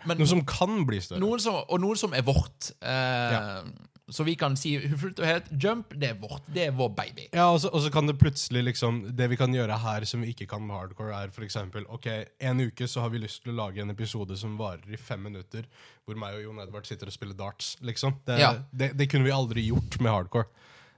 [0.08, 1.20] Men Noe som kan bli større.
[1.20, 2.72] noen som, og noe som er vårt.
[2.82, 3.64] Eh, Ja.
[4.10, 6.42] Så vi kan si fullt og helt Jump, det er vårt.
[6.50, 7.28] Det er vår baby.
[7.32, 10.24] Ja, og så, og så kan det plutselig liksom Det vi kan gjøre her som
[10.26, 12.08] vi ikke kan med hardcore, er eksempel Ok,
[12.42, 15.22] en uke så har vi lyst til å lage en episode som varer i fem
[15.22, 15.68] minutter,
[16.08, 18.16] hvor meg og Jon Edvard sitter og spiller darts, liksom.
[18.26, 18.56] Det, Ja.
[18.74, 20.48] det, det kunne vi aldri gjort med hardcore.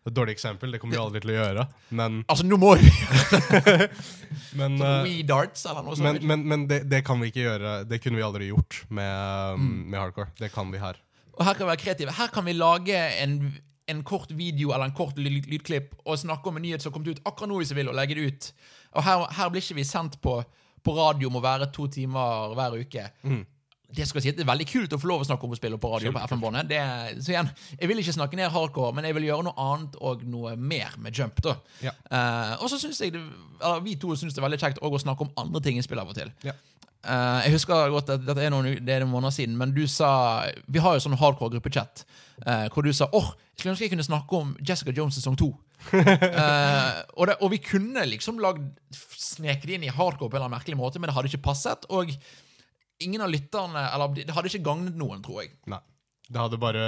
[0.02, 1.66] Et dårlig eksempel, det kommer vi aldri til å gjøre.
[1.94, 2.90] Men, Altså, nå må vi
[4.60, 6.08] men, uh, We Darts eller noe sånt.
[6.08, 7.74] men, men, men det, det kan vi ikke gjøre.
[7.90, 10.32] Det kunne vi aldri gjort med, um, med hardcore.
[10.40, 10.98] Det kan vi her.
[11.38, 12.16] og her kan vi være kreative.
[12.18, 13.38] Her kan vi lage en,
[13.94, 16.98] en kort video eller en kort lyd, lydklipp og snakke om en nyhet som har
[16.98, 18.50] kommet ut akkurat nå hvis vi vil, og legge det ut.
[18.98, 20.40] Og her, her blir ikke vi sendt på,
[20.82, 23.06] på radio må være to timer hver uke.
[23.94, 25.60] Det skal si at det er veldig kult å få lov å snakke om å
[25.60, 26.68] spille på radio på FM-båndet.
[26.70, 27.50] Det- Så igjen,
[27.80, 30.92] Jeg vil ikke snakke ned hardcore, men jeg vil gjøre noe annet og noe mer
[30.98, 31.42] med jump.
[31.42, 31.56] da.
[31.82, 31.92] Ja.
[32.12, 33.22] Uh, og så syns jeg det,
[33.62, 36.00] eller vi to syns det er veldig kjekt å snakke om andre ting i spill
[36.00, 36.32] av og til.
[36.44, 36.54] Ja.
[37.04, 39.88] Uh, jeg husker godt at dette er noen, det er noen måneder siden, men du
[39.88, 42.04] sa Vi har jo sånn hardcore gruppechat
[42.46, 45.36] uh, hvor du sa åh, jeg skulle ønske jeg kunne snakke om Jessica Jones sesong
[45.36, 45.48] to.
[45.94, 48.62] uh, og, det, og vi kunne liksom lagd
[49.18, 51.42] sneket det inn i hardcore på en eller annen merkelig måte, men det hadde ikke
[51.50, 51.88] passet.
[51.90, 52.14] Og
[53.06, 55.56] ingen av lytterne Eller det hadde ikke gagnet noen, tror jeg.
[55.72, 55.82] Nei.
[56.32, 56.84] Det hadde bare,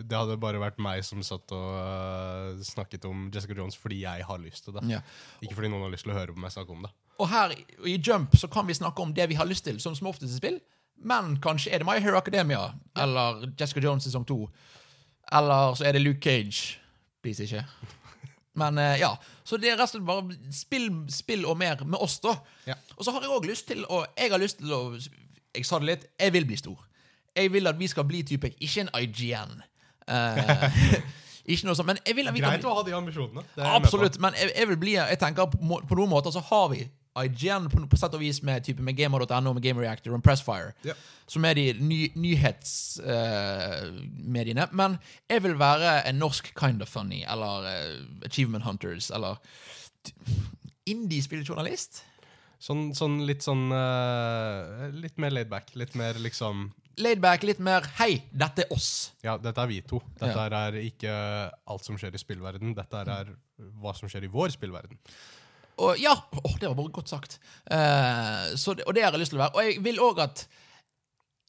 [0.00, 4.24] det hadde bare vært meg som satt og uh, snakket om Jessica Jones fordi jeg
[4.24, 4.86] har lyst til det.
[4.88, 5.02] Ja.
[5.44, 6.92] Ikke fordi noen har lyst til å høre på meg snakke om det.
[7.20, 7.52] Og her
[7.84, 10.32] i Jump så kan vi snakke om det vi har lyst til, som som oftest
[10.32, 10.56] i spill.
[11.04, 14.40] Men kanskje er det My Hero Academia eller Jessica Jones sesong 2.
[15.36, 16.78] Eller så er det Luke Cage.
[17.22, 17.66] Please ikke.
[18.60, 19.12] Men uh, ja,
[19.44, 22.38] Så det er rett og slett bare spill, spill og mer med oss, da.
[22.66, 22.80] Ja.
[22.96, 24.82] Og så har jeg òg lyst til å Jeg har lyst til å
[25.56, 26.78] Jeg sa det litt, jeg vil bli stor.
[27.36, 29.60] Jeg vil at vi skal bli type Ikke en IGN.
[30.08, 30.64] Uh,
[31.52, 33.42] ikke noe sånt, men jeg vil at vi Greit kan, å ha de ambisjonene.
[33.56, 36.80] Absolutt, men jeg, jeg vil bli Jeg tenker på, på noen måter så har vi
[37.18, 40.70] IGN på, på sett og vis med, type, med gamer.no, med Game Reactor og Pressfire,
[40.86, 40.92] Ja.
[41.26, 44.66] som er de ny, nyhetsmediene.
[44.72, 44.98] men
[45.30, 47.72] jeg vil være en norsk Kind of Funny, eller uh,
[48.24, 49.34] Achievement Hunters, eller
[50.86, 52.04] indie-spilljournalist.
[52.58, 55.74] Sånn, sånn litt sånn uh, Litt mer laidback.
[55.78, 56.68] Litt mer liksom
[56.98, 59.12] Laidback, litt mer 'hei, dette er oss'.
[59.22, 60.00] Ja, dette er vi to.
[60.18, 60.66] Dette Ja.
[60.66, 61.12] er ikke
[61.70, 62.74] alt som skjer i spillverden.
[62.74, 63.28] Dette er
[63.78, 64.98] hva som skjer i vår spillverden.
[65.78, 67.38] Og ja, Oh, det var bare godt sagt.
[67.70, 69.54] Uh, så det, og det har jeg lyst til å være.
[69.54, 70.48] Og jeg vil òg at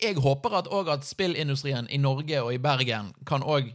[0.01, 3.73] Jeg håper at, at spillindustrien i Norge og i Bergen kan òg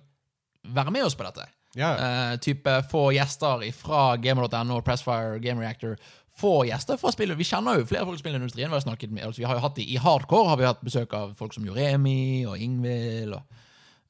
[0.64, 1.44] være med oss på dette.
[1.76, 2.32] Ja, ja.
[2.32, 5.96] Eh, type Få gjester fra gamer.no, Pressfire, Game Reactor.
[6.40, 7.30] Få gjester fra spill.
[7.38, 8.70] Vi kjenner jo flere folk i spillindustrien.
[8.72, 11.12] Vi har, snakket med, altså vi har jo hatt i, Hardcore har vi hatt besøk
[11.14, 13.36] av folk som Joremi og Ingvild.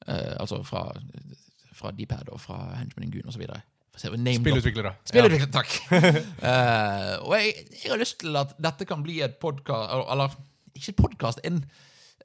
[0.07, 0.87] Eh, altså fra,
[1.77, 3.45] fra Dpad og fra Henchman Gun osv.
[3.95, 4.95] Spillutviklere.
[5.07, 5.69] Spillutvikler, takk.
[5.93, 10.33] uh, og jeg, jeg har lyst til at dette kan bli et podkast Eller
[10.75, 11.61] ikke podkast, en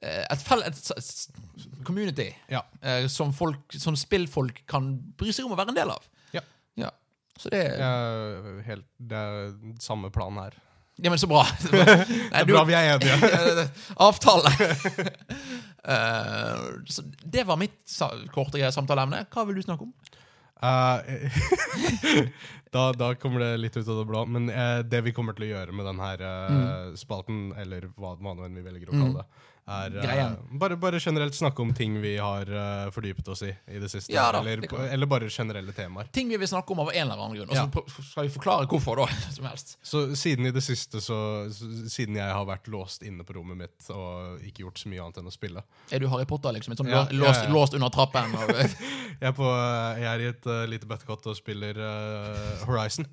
[0.01, 2.59] eh, et, fel- et s- s- community Ja.
[2.83, 6.09] uh, som, folk, som spillfolk kan bry seg om å være en del av.
[7.41, 7.93] Så det er Ja,
[8.67, 10.53] helt, det er samme plan her.
[11.01, 11.41] Ja, men så bra.
[11.71, 13.67] Nei, Det er du- bra vi er enige.
[14.05, 14.51] Avtale.
[15.81, 17.95] Uh, så det var mitt
[18.35, 19.23] korte samtaleemne.
[19.33, 19.93] Hva vil du snakke om?
[20.61, 22.27] Eh,
[22.71, 24.25] da, da kommer det litt ut av det blå.
[24.31, 26.97] Men eh, det vi kommer til å gjøre med denne Mm.
[26.97, 30.99] spalten, eller hva, hva nå enn vi velger å kalle det, er eh, bare, bare
[30.99, 34.11] generelt snakke om ting vi har eh, fordypet oss i i det siste.
[34.11, 36.09] Ja da, eller, det eller bare generelle temaer.
[36.11, 37.51] Ting vi vil snakke om av en eller annen grunn.
[37.51, 38.03] Og så Ja.
[38.09, 39.05] skal vi forklare hvorfor, da.
[39.37, 39.77] Som helst.
[39.85, 41.19] Så siden i det siste, så,
[41.53, 45.21] siden jeg har vært låst inne på rommet mitt og ikke gjort så mye annet
[45.21, 46.75] enn å spille Er du Harry Potter, liksom?
[46.75, 48.33] Sånn Ja, lå- låst, låst under trappen?
[48.41, 48.51] Og,
[49.21, 49.45] Jeg er, på,
[50.01, 53.05] jeg er i et uh, lite bøttekott og spiller eh, Horizon.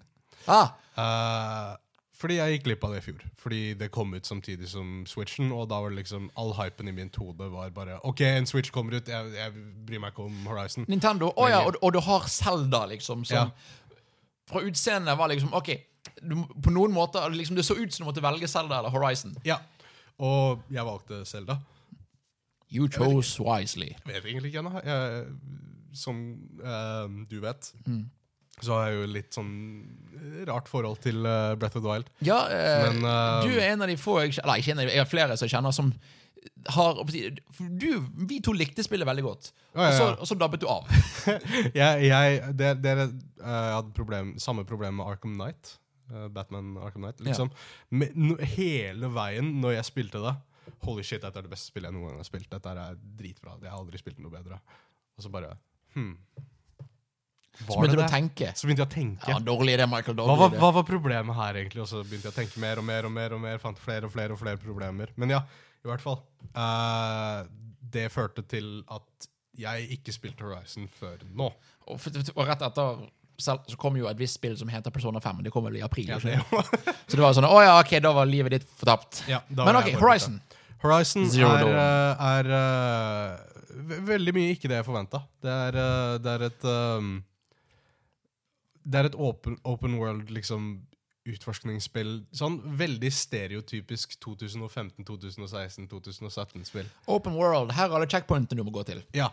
[0.49, 1.77] ah, Uh,
[2.19, 3.21] fordi jeg gikk glipp av det i fjor.
[3.39, 6.95] Fordi det kom ut samtidig som Switchen, og da var det liksom all hypen i
[6.97, 9.53] mitt hode var bare OK, en Switch kommer ut, jeg, jeg
[9.87, 10.85] bryr meg ikke om Horizon.
[10.91, 11.29] Nintendo.
[11.39, 13.23] Å ja, og, og du har Zelda, liksom.
[13.25, 13.45] Som Ja.
[14.51, 15.71] fra utseendet var liksom OK.
[16.19, 16.35] Du,
[16.65, 19.37] på noen måter liksom, Det så ut som du måtte velge Zelda eller Horizon.
[19.47, 19.61] Ja.
[20.19, 21.61] Og jeg valgte Zelda.
[22.75, 23.95] You chose wisely.
[23.95, 24.83] Jeg vet egentlig ikke ennå.
[25.95, 26.19] Som
[26.65, 28.09] uh, du vet, Mm.
[28.65, 29.51] Så har jeg jo litt sånn
[30.49, 32.13] rart forhold til uh, Breath of the Wild.
[32.25, 34.83] Ja, uh, Men, uh, du er en av de få jeg, kjen- Eller ikke en
[34.83, 35.93] av de, jeg har flere som jeg kjenner som
[36.73, 37.89] har du,
[38.31, 40.87] Vi to likte spillet veldig godt, Ja, ja, og, så, og så dabbet du av.
[41.81, 43.09] jeg, jeg, jeg
[43.43, 45.77] hadde problem, samme problem med Arkham Knight.
[46.33, 47.21] Batman Arkham Knight.
[47.21, 47.51] Liksom.
[47.91, 50.37] Men no, hele veien når jeg spilte det
[50.87, 52.49] Holy shit, dette er det beste spillet jeg noen gang har spilt.
[52.53, 53.57] Dette er dritbra.
[53.63, 54.61] Jeg har aldri spilt noe bedre.
[55.19, 55.55] Og så bare
[55.97, 56.15] hmm.
[57.59, 58.51] Var så begynte du å tenke.
[58.55, 59.31] Så begynte jeg å tenke.
[59.33, 60.19] Ja, dårlig idé, Michael.
[60.21, 61.83] Hva var, hva var problemet her, egentlig?
[61.83, 63.35] Og så begynte jeg å tenke mer og mer og mer.
[63.35, 65.11] og mer, Fant flere og flere og flere problemer.
[65.19, 65.43] Men ja,
[65.83, 66.21] i hvert fall.
[66.55, 67.49] Uh,
[67.93, 71.51] det førte til at jeg ikke spilte Horizon før nå.
[71.91, 73.07] Og, og rett etter
[73.39, 75.45] så kom jo et visst spill som heter Persona 5.
[75.47, 76.09] Det kom vel i april.
[76.11, 76.41] Ja, det,
[77.07, 79.23] så det var sånn Å ja, ok, da var livet ditt fortapt.
[79.31, 80.41] ja, Men ok, Horizon.
[80.83, 85.23] Horizon er, eh, er eh, veldig mye ikke det jeg forventa.
[85.43, 85.79] Det, er,
[86.23, 87.13] det er et um,
[88.89, 90.71] Det er et open, open world, liksom
[91.29, 92.23] utforskningsspill.
[92.37, 96.89] Sånn veldig stereotypisk 2015, 2016, 2017-spill.
[97.11, 97.75] Open World.
[97.77, 99.03] Her er alle checkpointene du må gå til.
[99.17, 99.29] Ja.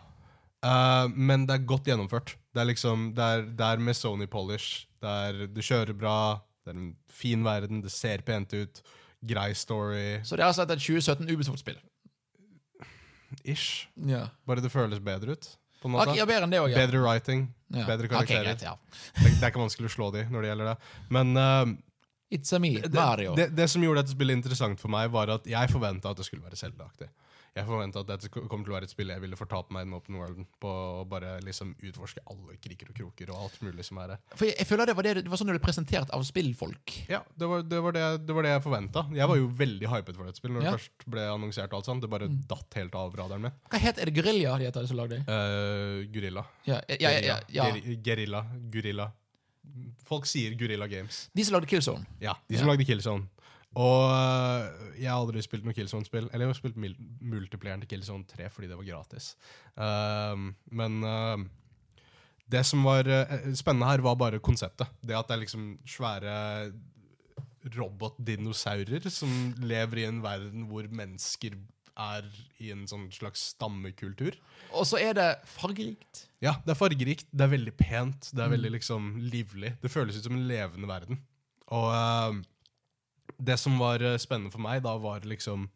[0.64, 2.34] Uh, men det er godt gjennomført.
[2.52, 4.86] Det er liksom Det er, det er med Sony Polish.
[5.00, 6.18] Det er, du kjører bra,
[6.64, 8.82] det er en fin verden, det ser pent ut.
[9.26, 10.22] Grei story.
[10.24, 11.78] Så det er altså et 2017 Ubisoft-spill.
[13.44, 13.88] Ish.
[13.98, 14.28] Yeah.
[14.46, 15.48] Bare det føles bedre ut.
[15.86, 16.10] På en måte.
[16.10, 16.78] Okay, ja, bedre det òg, ja.
[16.82, 17.42] Bedre writing.
[17.70, 18.40] bedre karakterer.
[18.42, 18.72] Okay, greit, ja.
[19.20, 20.94] Det, det er ikke vanskelig å slå de når det gjelder det.
[21.14, 21.76] Men uh,
[22.34, 23.36] It's a me, det, Mario.
[23.38, 26.26] det, det som gjorde dette spillet interessant for meg, var at jeg forventa at det
[26.26, 27.06] skulle være Zelda-aktig.
[27.56, 29.88] Jeg forventa at dette kommer til å være et spill jeg ville fortape meg i
[29.88, 30.44] den open worlden.
[30.60, 30.68] På
[31.00, 34.20] å bare liksom utforske alle kriker og kroker og alt mulig som er her.
[34.36, 36.94] For jeg, jeg føler det var, det, det var sånn det ble presentert av spillfolk.
[37.08, 39.06] Ja, det var det, var det, det, var det jeg forventa.
[39.16, 40.74] Jeg var jo veldig hypet for dette spillet når Ja.
[40.76, 41.72] det først ble annonsert.
[41.72, 42.04] og alt sånt.
[42.04, 43.56] Det bare datt helt av radaren min.
[43.72, 45.24] Hva het Er det Guerilla de heter som lagde det?
[45.26, 46.44] Uh, gorilla.
[46.68, 47.70] Ja, ja, ja, ja, ja.
[47.72, 48.44] Geri- Gerilla.
[48.70, 49.08] Gurilla.
[50.06, 51.24] Folk sier Gorilla Games.
[51.34, 52.04] De som lagde Killzone.
[52.22, 53.26] Ja, de som lagde Killzone.
[53.76, 56.30] Og øh, jeg har aldri spilt noe Killzone-spill.
[56.30, 59.34] Eller jeg har spilt multiplieren til Killzone 3 fordi det var gratis.
[59.76, 61.44] Ehm, men uh,
[62.48, 64.88] det som var uh, spennende her, var bare konseptet.
[65.02, 66.36] Det at det er liksom svære
[67.76, 71.56] robotdinosaurer som lever i en verden hvor mennesker
[71.96, 72.26] er
[72.60, 74.36] i en sånn slags stammekultur.
[74.76, 76.26] Og så er det fargerikt.
[76.44, 79.72] Ja, det er fargerikt, det er veldig pent, det er veldig liksom livlig.
[79.82, 81.22] Det føles ut som en levende verden.
[81.74, 82.42] Og eh,
[83.38, 85.68] det som var eh, spennende for meg da, var liksom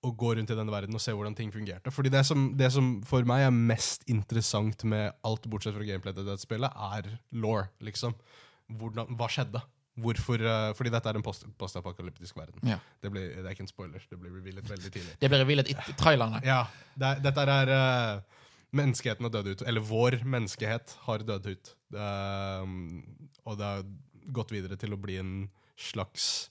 [0.00, 1.92] å gå rundt i denne verden og se hvordan ting fungerte.
[1.92, 6.16] Fordi det som, det som for meg er mest interessant med alt bortsett fra gameplay
[6.16, 8.16] til dette spillet, er law, liksom.
[8.80, 9.60] Hvordan, hva skjedde?
[10.00, 12.62] Hvorfor, uh, fordi dette er en post- postapokalyptisk verden.
[12.64, 12.78] Ja.
[13.02, 15.16] Det, blir, det er ikke en spoiler, det blir revealet veldig tidlig.
[15.20, 16.40] Det blir revealet i trailerne.
[16.48, 16.62] Ja,
[16.96, 19.62] det dette er uh, Menneskeheten har dødd ut.
[19.66, 21.72] Eller vår menneskehet har dødd ut.
[21.92, 23.02] Um,
[23.42, 23.88] og det har
[24.30, 25.32] gått videre til å bli en
[25.82, 26.50] slags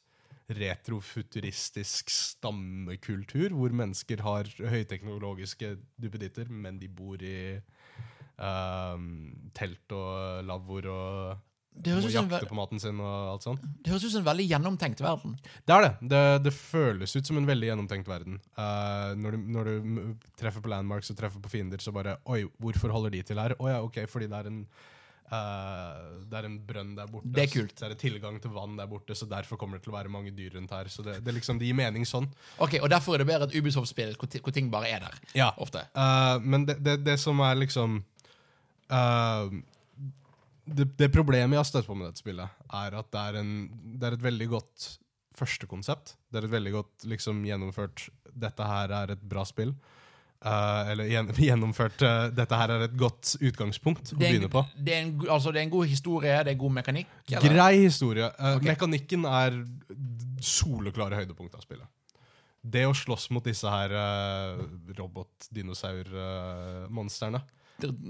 [0.50, 7.60] retrofuturistisk stammekultur, hvor mennesker har høyteknologiske duppeditter, men de bor i
[8.40, 9.06] um,
[9.58, 15.38] telt og lavvoer og Det høres, det høres ut som en veldig gjennomtenkt verden.
[15.64, 15.94] Det er det.
[16.12, 16.24] det.
[16.48, 18.40] Det føles ut som en veldig gjennomtenkt verden.
[18.58, 20.00] Uh, når, du, når du
[20.40, 23.54] treffer på landmarks og treffer på fiender, så bare Oi, hvorfor holder de til her?
[23.60, 24.64] Å ja, ok, fordi det er en
[25.36, 27.32] eh, det er en brønn der borte.
[27.36, 27.74] Det er kult.
[27.78, 30.12] Så det er tilgang til vann der borte, så derfor kommer det til å være
[30.14, 30.92] mange dyr rundt her.
[30.92, 32.30] Så det, det, liksom, det gir mening sånn.
[32.58, 35.20] Ok, Og derfor er det bedre et Ubisoft-spill hvor, hvor ting bare er der.
[35.38, 35.52] Ja.
[35.62, 35.86] Ofte.
[35.98, 38.00] Uh, men det, det, det som er liksom
[38.94, 39.60] uh,
[40.70, 43.54] det, det problemet jeg har støtt på med dette spillet, er at det er, en,
[44.00, 44.90] det er et veldig godt
[45.40, 46.16] førstekonsept.
[46.30, 49.74] Det er et veldig godt liksom, gjennomført 'dette her er et bra spill'.
[50.40, 51.04] Eh, eller
[51.50, 54.62] gjennomført uh, 'dette her er et godt utgangspunkt' å begynne på.
[54.78, 57.08] det, er en, altså, det er en god historie, det er god mekanikk.
[57.28, 57.44] eller?
[57.44, 58.28] Grei historie.
[58.40, 58.68] Uh, okay.
[58.72, 59.52] Mekanikken er
[60.40, 61.88] soleklare høydepunkt av spillet.
[62.60, 64.60] Det å slåss mot disse her uh,
[64.96, 67.40] robot-dinosaur-monstrene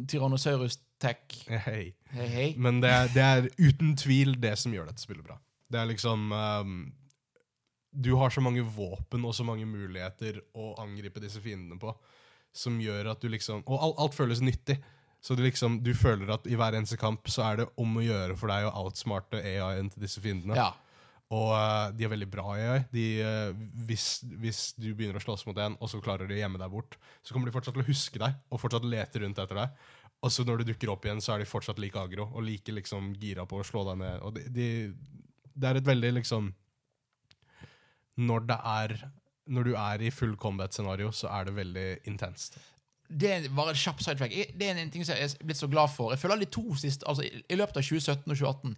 [0.09, 1.45] Tyrannosaurus Tech.
[1.47, 1.93] Hei.
[2.11, 2.55] Hei, hei.
[2.57, 5.37] Men det er, det er uten tvil det som gjør dette spillet bra.
[5.69, 6.91] Det er liksom ehm,
[7.89, 11.93] Du har så mange våpen og så mange muligheter å angripe disse fiendene på,
[12.53, 14.79] som gjør at du liksom Og alt, alt føles nyttig.
[15.19, 18.03] Så du liksom, du føler at i hver eneste kamp så er det om å
[18.03, 20.55] gjøre for deg å outsmarte AI-en til disse fiendene.
[20.55, 20.69] Ja.
[21.35, 22.79] Og uh, de er veldig bra i AI.
[22.93, 24.07] De, uh, hvis,
[24.39, 26.95] hvis du begynner å slåss mot en, og så klarer de å gjemme deg bort,
[27.21, 29.83] så kommer de fortsatt til å huske deg og fortsatt lete rundt etter deg.
[30.23, 32.73] Og så når du dukker opp igjen, så er de fortsatt like agro og like
[32.73, 34.23] liksom gira på å slå deg ned.
[34.25, 34.69] Og de, de,
[35.53, 36.49] det er et veldig liksom
[38.19, 38.97] Når det er
[39.49, 42.59] Når du er i full combat-scenario, så er det veldig intenst.
[43.09, 44.35] Det er bare en kjapp sidetrack.
[44.53, 46.11] Det er en ting som jeg er blitt så glad for.
[46.13, 48.75] Jeg føler de to siste, altså i løpet av 2017 og 2018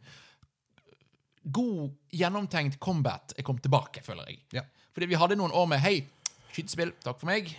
[1.43, 4.39] God, gjennomtenkt combat er kommet tilbake, føler jeg.
[4.54, 4.63] Ja.
[4.93, 5.95] Fordi vi hadde noen år med Hei,
[6.54, 7.49] skytespill, takk for meg.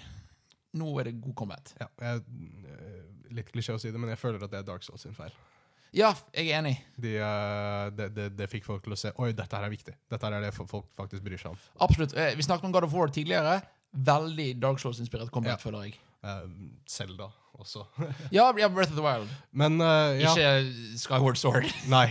[0.79, 1.73] Nå er det god combat.
[1.81, 2.23] Ja, jeg,
[2.71, 3.01] eh,
[3.35, 5.35] litt klisjé å si det, men jeg føler at det er Dark Souls sin feil.
[5.93, 6.75] Ja, jeg er enig.
[6.97, 9.95] De, eh, det, det, det fikk folk til å se Oi, dette her er viktig.
[10.13, 11.61] Dette her er det folk faktisk bryr seg om.
[11.85, 12.17] Absolutt.
[12.17, 13.61] Eh, Vi snakket om God of War tidligere.
[13.93, 15.61] Veldig Dark Souls-inspirert combat, Ja.
[15.61, 16.01] føler jeg.
[16.23, 17.85] Selda Zelda også.
[18.37, 19.29] Ja, ja, Breath of the Wild.
[19.53, 20.33] Men uh, ja.
[20.33, 21.69] Ikke Skyward Sword.
[21.95, 22.07] Nei.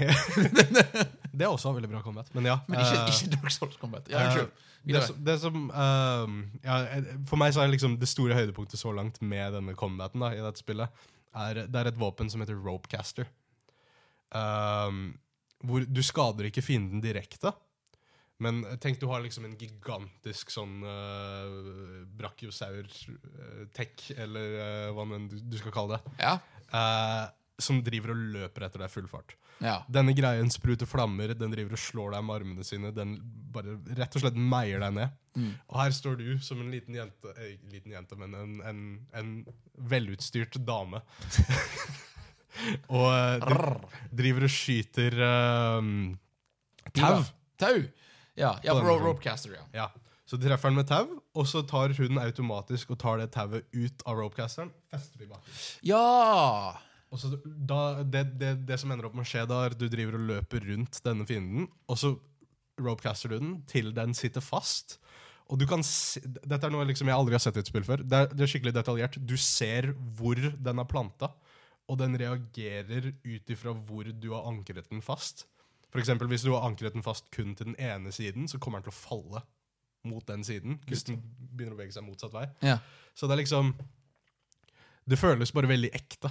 [1.34, 2.30] det er også veldig bra combat.
[2.36, 2.60] Men ja.
[2.68, 4.12] Men ikke, eh, ikke Dark Souls-combat.
[4.12, 4.52] Ja, eh, unnskyld.
[4.92, 8.94] det, det som uh, ja, eh, For meg så er liksom det store høydepunktet så
[8.96, 12.58] langt med denne combaten da, i dette spillet, er, det er et våpen som heter
[12.60, 13.30] ropecaster.
[14.32, 15.02] Um,
[15.68, 17.52] hvor du skader ikke fienden direkte.
[18.42, 25.38] Men tenk du har liksom en gigantisk sånn uh, brachiosaur-tech, eller uh, hva enn du,
[25.52, 26.34] du skal kalle det, Ja.
[26.74, 27.28] uh,
[27.62, 29.36] som driver og løper etter deg full fart.
[29.62, 29.76] ja.
[29.86, 32.90] Denne greien spruter flammer, den driver og slår deg med armene sine.
[32.96, 33.12] Den
[33.54, 35.14] bare rett og slett meier deg ned.
[35.38, 35.52] Mm.
[35.70, 38.82] Og her står du som en liten jente, eh, liten jente men en, en,
[39.22, 39.30] en
[39.94, 41.04] velutstyrt dame.
[42.96, 43.74] og eh,
[44.22, 45.18] driver og skyter
[45.80, 45.92] um,
[46.96, 47.24] tau.
[47.62, 47.82] Tau.
[48.40, 48.96] Ja, ja ro.
[49.02, 49.66] Ropecaster, ja.
[49.76, 49.90] Ja.
[50.32, 54.06] Så treffer den med tau, og så tar hun automatisk og tar det tauet ut
[54.08, 54.72] av ropecasteren.
[54.94, 55.58] Fester det bakken.
[55.84, 56.78] Ja!
[57.12, 59.90] Og så da, det, det, det som ender opp med å skje, da er du
[59.92, 62.14] driver og løper rundt denne fienden, og så
[62.80, 65.02] ropecaster du den til den sitter fast.
[65.52, 67.84] Og du kan se, Dette er noe liksom jeg aldri har sett i et spill
[67.84, 68.06] før.
[68.08, 69.20] Det er, det er skikkelig detaljert.
[69.20, 71.34] Du ser hvor den er planta,
[71.92, 75.46] og den reagerer ut ifra hvor du har ankret den fast.
[75.92, 78.80] For eksempel, Hvis du har ankret den fast kun til den ene siden, så kommer
[78.80, 79.42] den til å falle
[80.08, 80.80] mot den siden.
[80.88, 81.20] Hvis den
[81.52, 82.48] begynner å bevege seg motsatt vei.
[82.64, 82.80] Ja.
[83.14, 83.76] Så det er liksom
[85.10, 86.30] Det føles bare veldig ekte.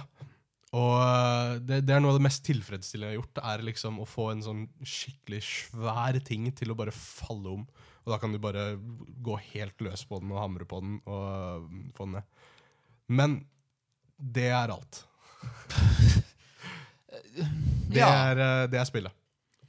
[0.71, 3.99] Og øh, det, det er noe av det mest tilfredsstillende jeg har gjort, er liksom
[3.99, 7.65] å få en sånn skikkelig svær ting til å bare falle om.
[8.01, 8.79] Og da kan du bare
[9.21, 12.47] gå helt løs på den og hamre på den og få den ned.
[13.11, 13.35] Men
[14.15, 15.03] det er alt.
[17.91, 19.11] Det, er, øh, det er spillet.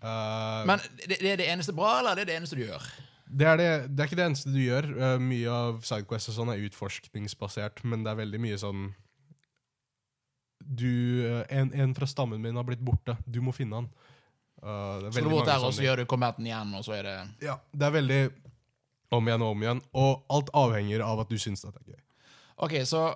[0.03, 2.85] Uh, Men det, det er det eneste bra, eller det er det eneste du gjør?
[3.33, 4.89] det, er det, det er ikke det eneste du gjør.
[4.95, 8.91] Uh, mye av Sidequest og sånn er utforskningsbasert, men det er veldig mye sånn
[10.62, 13.16] du, en, en fra stammen min har blitt borte.
[13.27, 13.89] Du må finne han.
[14.62, 17.09] Uh, det Så du går der, og så gjør du kometen igjen, og så er
[17.09, 17.16] det
[17.49, 18.23] Ja, det er veldig
[19.12, 19.83] om igjen og om igjen.
[19.99, 22.01] Og alt avhenger av at du syns det er gøy.
[22.62, 23.11] Ok, så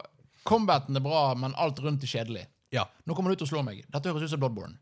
[0.49, 2.47] combaten er bra, men alt rundt er kjedelig.
[2.75, 2.85] Ja.
[3.07, 3.83] Nå kommer du til å slå meg.
[3.93, 4.79] Dette høres ut som Bloodborne.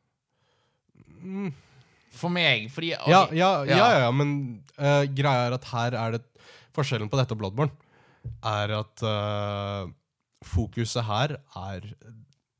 [2.14, 3.10] For meg, fordi ok, Mm.
[3.10, 3.76] Ja, ja, ja, Ja.
[3.76, 6.22] ja, ja men uh, greia er at her er det
[6.74, 7.72] Forskjellen på dette og Bloodborne
[8.42, 9.88] er at uh,
[10.44, 11.86] fokuset her er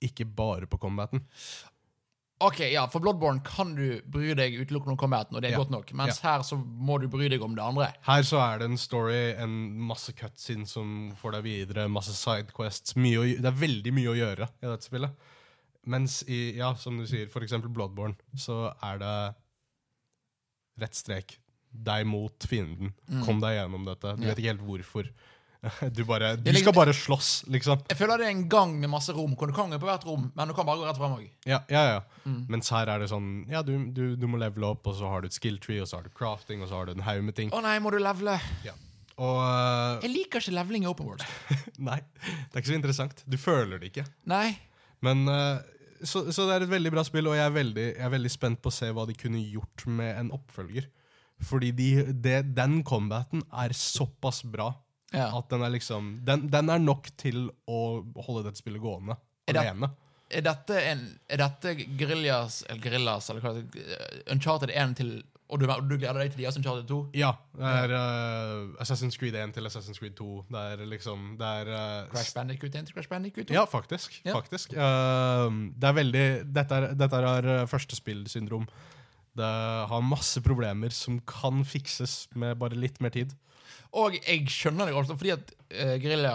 [0.05, 1.23] ikke bare på combaten.
[2.45, 5.63] Ok, ja, For Bloodborne kan du bry deg utelukkende om combaten, og det er Ja.
[5.63, 5.93] godt nok.
[5.97, 7.93] Mens her så må du bry deg om det andre.
[8.03, 9.55] Her så er det en story, en
[9.89, 12.95] masse cutscenes som får deg videre, masse sidequests.
[12.95, 15.11] Å, det er veldig mye å gjøre i dette spillet.
[15.87, 19.35] Mens i, ja, som du sier, for eksempel Bloodborne, så er det
[20.81, 21.39] rett strek.
[21.75, 22.93] Deg mot fienden.
[23.25, 24.15] Kom deg gjennom dette.
[24.17, 24.23] Du Mm.
[24.23, 24.29] Ja.
[24.35, 25.09] vet ikke helt hvorfor.
[25.97, 27.85] Du, bare, du skal bare slåss, liksom.
[27.89, 29.35] Jeg føler det er en gang med masse rom.
[29.35, 31.27] Du kan gå på hvert rom, men du kan bare gå rett frem òg.
[31.49, 32.01] Ja, ja, ja.
[32.25, 32.41] Mm.
[32.53, 35.25] Mens her er det sånn Ja, du, du, du må levele opp, og så har
[35.25, 37.23] du et skill tree, og så har du crafting, og så har du en haug
[37.27, 37.53] med ting.
[37.53, 38.39] Å nei, må du levele?
[38.67, 38.77] Ja.
[39.15, 41.23] Og uh, Jeg liker ikke leveling i Open World.
[41.89, 43.23] Nei, det er ikke så interessant.
[43.31, 44.07] Du føler det ikke.
[44.31, 44.49] Nei.
[45.07, 45.63] Men uh,
[46.03, 48.33] så, så det er et veldig bra spill, og jeg er veldig, jeg er veldig
[48.33, 50.89] spent på å se hva de kunne gjort med en oppfølger.
[51.45, 51.91] Fordi de,
[52.25, 54.73] det, den combaten er såpass bra
[55.15, 55.29] Ja.
[55.39, 57.83] at den er liksom den, den er nok til å
[58.27, 59.17] holde dette spillet gående
[59.49, 59.91] Er det- alene.
[60.35, 65.11] Er dette, en, er dette Grillas, eller Grillas, eller hva det er, Uncharted 1 til
[65.53, 66.97] Og du, du gleder deg til de Uncharted 2?
[67.15, 67.35] Ja.
[67.55, 70.47] Det er uh, Assassin's Creed 1 til Assassin's Creed 2.
[70.51, 73.55] Det er liksom Det er uh, Crash Bandicoot 1 til Crash Bandicoot 2?
[73.55, 74.17] Ja, faktisk.
[74.25, 74.33] Ja.
[74.35, 74.73] faktisk.
[74.73, 78.67] Uh, det er veldig Dette er, dette er førstespillsyndrom.
[79.37, 79.53] Det
[79.91, 83.35] har masse problemer som kan fikses med bare litt mer tid.
[83.95, 86.35] Og jeg skjønner det også, fordi at uh, Guerrilla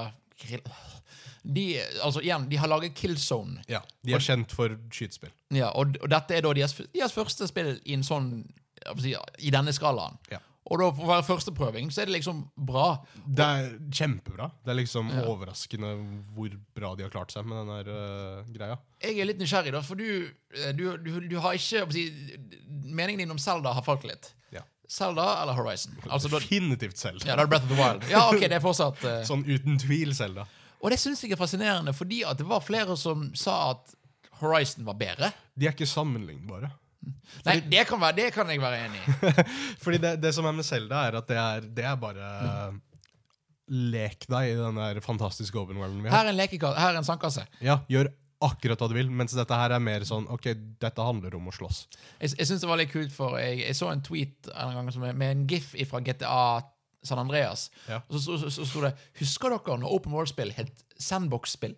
[1.43, 1.65] de,
[2.03, 3.61] altså igjen, de har laget Killzone.
[3.71, 5.31] Ja, De er kjent for skytespill.
[5.55, 8.29] Ja, og, og dette er da deres, deres første spill i en sånn
[9.43, 10.19] I denne skalaen.
[10.31, 10.39] Ja.
[10.69, 12.99] Og da for å være førsteprøving, så er det liksom bra.
[13.25, 14.51] Det er kjempebra.
[14.65, 15.23] Det er liksom Ja.
[15.31, 15.93] overraskende
[16.35, 18.77] hvor bra de har klart seg med den der uh, greia.
[19.01, 22.05] Jeg er litt nysgjerrig, da, for du, eh, du, du, du har ikke si,
[22.69, 24.33] Meningen din om Zelda har falt litt.
[24.89, 24.95] Ja.
[24.95, 25.93] Zelda eller Horizon?
[26.09, 27.27] Altså, da, Definitivt Zelda.
[27.27, 28.09] ja, da er Breath of the Wild.
[28.09, 29.21] Ja, ok, det er fortsatt Uh...
[29.27, 30.47] Sånn uten tvil Zelda.
[30.81, 33.95] Og det syns jeg er fascinerende, fordi at det var flere som sa at
[34.39, 35.31] Horizon var bedre.
[35.59, 36.71] De er ikke sammenlignbare.
[37.45, 39.43] Nei, det kan, være, det kan jeg være enig i.
[39.83, 42.31] Fordi det, det som er med Zelda, er at det er, det er bare
[43.69, 46.17] Lek deg i den der fantastiske open worlden vi har.
[46.17, 47.45] Her er en lekekasse, her er en sandkasse.
[47.63, 48.09] Ja, gjør
[48.43, 51.53] akkurat hva du vil, mens dette her er mer sånn Ok, dette handler om å
[51.55, 51.81] slåss.
[52.21, 54.91] Jeg, jeg synes det var litt kult, for jeg, jeg så en tweet en gang
[54.95, 56.39] som er, med en gif fra GTA
[57.03, 57.69] San Andreas.
[57.87, 58.01] Ja.
[58.07, 61.75] Og så sto så, så, sto det Husker dere når Open World-spill het Sandbox-spill?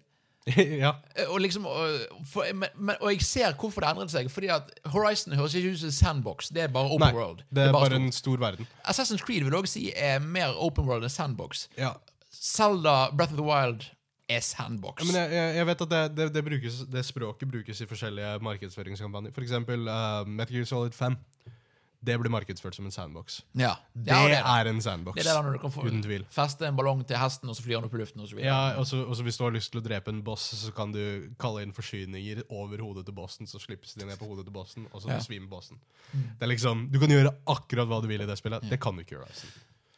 [0.84, 0.96] ja.
[1.28, 4.30] Og, liksom, og, for, men, men, og jeg ser hvorfor det endret seg.
[4.34, 6.50] Fordi at Horizon høres ikke ut som Sandbox.
[6.54, 7.44] Det er bare Open Nei, World.
[7.50, 8.70] det er bare bare en stor verden.
[8.90, 11.68] Assassin's Creed vil også si er mer Open World enn Sandbox.
[11.78, 11.94] Ja.
[12.34, 13.92] Zelda, Breath of the Wild
[14.40, 15.04] Sandbox.
[15.12, 19.34] Ja, jeg, jeg, vet at det, det, det, brukes, det språket brukes i forskjellige markedsføringskampanjer.
[19.36, 21.18] For eksempel uh, Metal Gear Solid 5.
[22.02, 23.42] Det blir markedsført som en sandbox.
[23.54, 23.76] ja.
[23.94, 25.20] Det, ja, er en sandbox.
[25.20, 26.24] det er der når du kan få Uten tvil.
[26.34, 28.24] feste en ballong til hesten, og så flyr han opp i luften.
[28.24, 28.40] Og så.
[28.42, 30.72] Ja, og så og så Hvis du har lyst til å drepe en boss, så
[30.74, 34.48] kan du kalle inn forsyninger over hodet til bossen, så slippes de ned på hodet
[34.50, 35.18] til bossen, og så Ja.
[35.22, 35.78] besvimer bossen.
[36.14, 38.66] Det er liksom, Du kan gjøre akkurat hva du vil i det spillet.
[38.68, 39.30] Det kan du ikke gjøre.
[39.30, 39.46] Altså.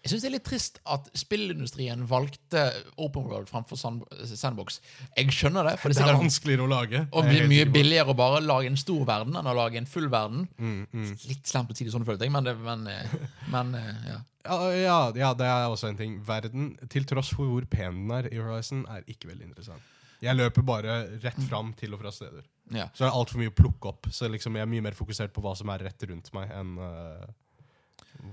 [0.03, 2.63] Jeg syns det er litt trist at spillindustrien valgte
[2.99, 4.81] Open World framfor Sandbox.
[5.15, 7.05] Jeg skjønner det, for det Det er er vanskeligere å lage.
[7.09, 9.87] og er blir mye billigere å bare lage en stor verden enn å lage en
[9.87, 10.43] full verden.
[10.59, 13.15] Mm, Litt slemt å si det sånn, følte jeg, men, det, men, eh,
[13.55, 14.19] men eh, ja.
[14.43, 16.17] Ja, ja, det er også en ting.
[16.27, 19.85] Verden, til tross for hvor pen den er i Horizon, er ikke veldig interessant.
[20.23, 22.43] Jeg løper bare rett fram til og fra steder.
[22.75, 22.89] ja.
[22.91, 24.11] Så er det altfor mye å plukke opp.
[24.11, 26.75] Så liksom jeg er mye mer fokusert på hva som er rett rundt meg, enn
[26.79, 27.23] uh,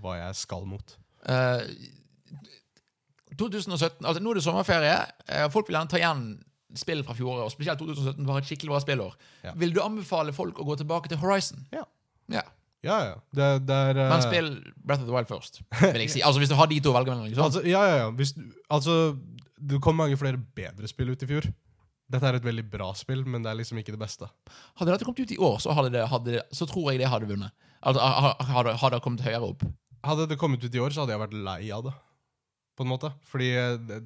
[0.03, 0.97] hva jeg skal mot.
[1.29, 1.67] Eh,
[3.41, 4.97] 2017, altså Nå er det sommerferie.
[5.29, 6.23] eh, Folk vil gjerne ta igjen
[6.77, 9.15] spill fra fjoråret, og spesielt 2017 var et skikkelig bra spillår.
[9.45, 9.53] Ja.
[9.59, 11.65] Vil du anbefale folk å gå tilbake til Horizon?
[11.75, 11.85] Ja.
[12.31, 12.43] Ja.
[12.83, 13.17] Ja, ja.
[13.35, 14.09] Det, det er uh...
[14.09, 14.51] Men spill
[14.85, 15.61] Breath of the Wild først,
[15.93, 16.23] vil jeg si.
[16.25, 17.27] Altså Hvis du har de to å velge mellom.
[17.29, 17.45] Liksom.
[17.45, 18.11] Altså, ja, ja, ja.
[18.17, 18.95] Hvis, du- altså,
[19.61, 21.51] det kom mange flere bedre spill ut i fjor.
[22.11, 24.27] Dette er et veldig bra spill, men det er liksom ikke det beste.
[24.81, 27.29] Hadde dette kommet ut i år, så, hadde det, hadde, så tror jeg det hadde
[27.29, 27.53] vunnet.
[27.87, 29.63] Altså, ha- ha- hadde, hadde kommet høyere opp.
[30.07, 31.95] Hadde det kommet ut i år, så hadde jeg vært lei av det.
[32.79, 33.09] På en måte.
[33.29, 33.97] Fordi eh, det,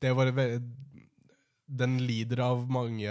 [0.00, 0.26] det, var
[1.66, 3.10] Den lider av mange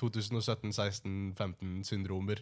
[0.00, 2.38] 2017-16-15-syndromer.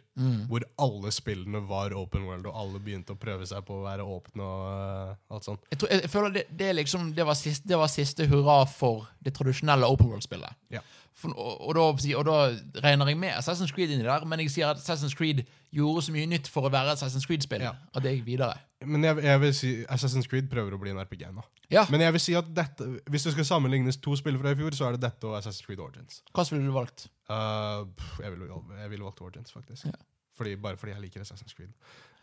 [0.51, 4.05] Hvor alle spillene var open world, og alle begynte å prøve seg på å være
[4.07, 5.63] åpne og eh, alt sånt.
[5.73, 8.59] Jeg, tror, jeg, jeg føler det, det, liksom, det, var siste, det var siste hurra
[8.71, 10.53] for det tradisjonelle open world-spillet.
[10.77, 10.83] Ja.
[11.15, 12.37] For, og, og, da, og da
[12.83, 15.45] regner jeg med Assassin's Creed inni der, men jeg sier at Assassin's Creed
[15.75, 17.71] gjorde så mye nytt for å være Assassin's Creed-spill Ja.
[17.95, 18.57] at det gikk videre.
[18.85, 21.45] Men jeg, jeg vil si Assassin's Creed prøver å bli en RPG nå.
[21.71, 24.59] Ja, Men jeg vil si at dette, hvis det skal sammenlignes to spill fra i
[24.59, 26.19] fjor, så er det dette og Assassin's Creed Origins.
[26.35, 27.07] Hva ville du valgt?
[27.31, 27.87] Uh,
[28.21, 28.59] jeg ville
[28.93, 29.87] vil valgt Origins, faktisk.
[29.87, 29.95] Ja.
[30.35, 31.71] Fordi, bare fordi jeg liker Assassin's Creed.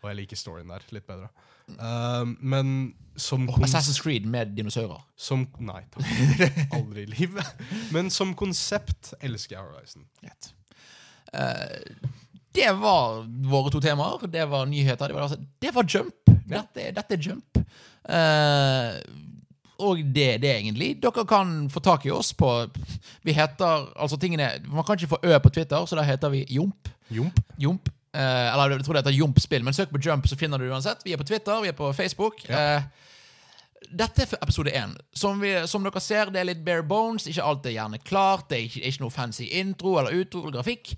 [0.02, 1.28] Og jeg liker storyen der litt bedre.
[1.78, 2.72] Uh, men
[3.16, 5.02] som, Oh, Assassin's Creed med dinosaurer.
[5.16, 6.08] som Nei takk.
[6.78, 7.46] Aldri i livet.
[7.94, 10.06] Men som konsept elsker jeg Horizon.
[10.22, 10.50] Greit.
[11.32, 12.10] Uh,
[12.52, 14.26] det var våre to temaer.
[14.28, 15.06] Det var nyheter.
[15.08, 16.32] Det var, altså, det var jump.
[16.50, 17.62] Dette, er- dette er jump.
[18.02, 18.98] Uh,
[19.82, 20.90] og det er det, egentlig.
[21.02, 22.50] Dere kan få tak i oss på
[23.26, 26.44] Vi heter altså tingene Man kan ikke få Ø på Twitter, så da heter vi
[26.54, 26.90] Jomp.
[27.10, 27.40] Jomp.
[27.58, 27.88] Jomp.
[28.12, 30.74] Eh, eller jeg tror det heter Jomp-spill, men søk på Jump, så finner du det
[30.74, 31.00] uansett.
[31.04, 32.42] Vi er på Twitter, vi er på Facebook.
[32.50, 32.82] Eh,
[33.92, 34.92] dette er episode én.
[35.16, 37.26] Som, vi, som dere ser, det er litt bare bones.
[37.28, 38.48] Ikke alt er gjerne klart.
[38.50, 40.94] Det er ikke, ikke noe fancy intro eller utro eller grafikk.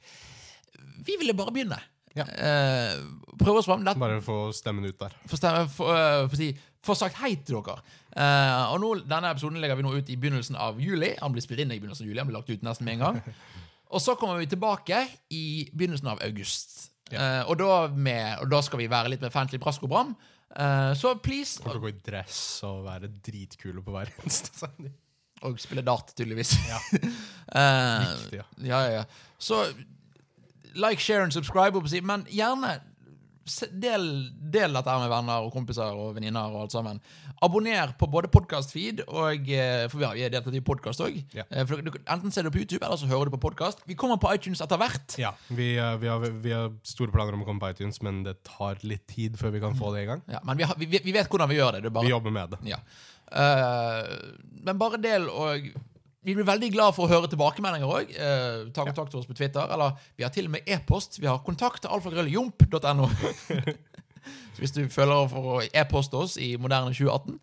[1.07, 1.79] Vi ville bare begynne.
[2.15, 2.27] Ja.
[2.31, 3.83] Uh, prøve oss fram.
[3.99, 5.15] Bare få stemmen ut der.
[5.27, 6.53] få stemme- få, øh, si,
[6.85, 7.81] få sagt hei til dere.
[8.15, 11.15] Uh, og nå, Denne episoden legger vi nå ut i begynnelsen av juli.
[11.23, 13.07] Han blir spilt inn i begynnelsen av juli, han blir lagt ut nesten med en
[13.07, 13.23] gang.
[13.95, 16.91] Og så kommer vi tilbake i begynnelsen av august.
[17.13, 20.15] Eh, og, da med, og da skal vi være litt mer fancy braskobram.
[20.15, 20.33] bram.
[20.55, 24.95] Eh, så please Folk kan gå i dress og være dritkule på hver eneste sending.
[25.45, 26.55] Og spille dart, tydeligvis.
[26.71, 26.79] Ja.
[27.59, 28.45] uh, Viktig, ja.
[28.65, 29.03] ja, ja.
[29.39, 29.67] Så
[30.75, 32.79] like, share and subscribe, men gjerne
[33.45, 34.07] del,
[34.53, 37.01] del dette her med venner og kompiser og venninner og alt sammen.
[37.45, 41.19] Abonner på både podcast-feed og eh, For vi har har delt i podkast òg.
[41.37, 41.45] Ja.
[41.53, 43.85] Enten ser du på YouTube, eller så hører du på podkast.
[43.89, 45.17] Vi kommer på iTunes etter hvert.
[45.21, 48.23] Ja, vi, eh, vi, har, vi har store planer om å komme på iTunes, men
[48.27, 50.25] det tar litt tid før vi kan få det i gang.
[50.31, 51.87] Ja, men vi, har, vi, vet hvordan vi gjør det.
[51.89, 52.63] det bare, Vi jobber med det.
[52.75, 52.81] Ja.
[53.35, 54.05] Uh,
[54.65, 55.73] men bare del og
[56.25, 58.15] Vi blir veldig glad for å høre tilbakemeldinger òg.
[58.75, 59.69] ta kontakt med oss på Twitter.
[59.75, 61.21] Eller vi har til og med e-post.
[61.21, 63.11] Vi har kontakt alfagrølljomp.no.
[64.55, 67.37] Så hvis du føler for å e-poste oss i moderne 2018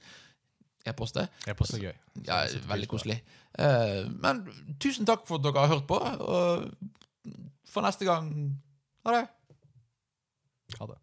[0.89, 1.27] E-poste.
[1.49, 1.93] E-post er gøy.
[2.25, 3.19] Ja, veldig koselig.
[3.61, 4.41] Eh, men
[4.82, 5.99] tusen takk for at dere har hørt på.
[5.99, 7.29] Og
[7.69, 8.32] for neste gang
[9.05, 9.21] Ha det.
[10.79, 10.97] Ha det.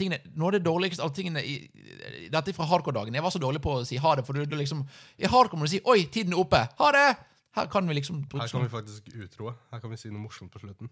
[0.00, 1.56] Tingene, Noe av det dårligste av tingene i,
[2.32, 3.14] Dette fra hardcore-dagen.
[3.16, 4.24] Jeg var så dårlig på å si ha det.
[4.26, 4.82] For du, du liksom,
[5.20, 6.64] I hardcore må du si 'oi, tiden er oppe'.
[6.80, 7.08] Ha det!
[7.58, 9.54] Her kan vi liksom Her kan vi faktisk utroe.
[9.72, 10.90] Her kan vi si noe morsomt på slutten.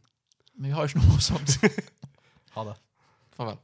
[0.59, 1.59] Men vi har jo ikke noe morsomt.
[2.57, 2.73] Ha det.
[3.37, 3.59] Farvel.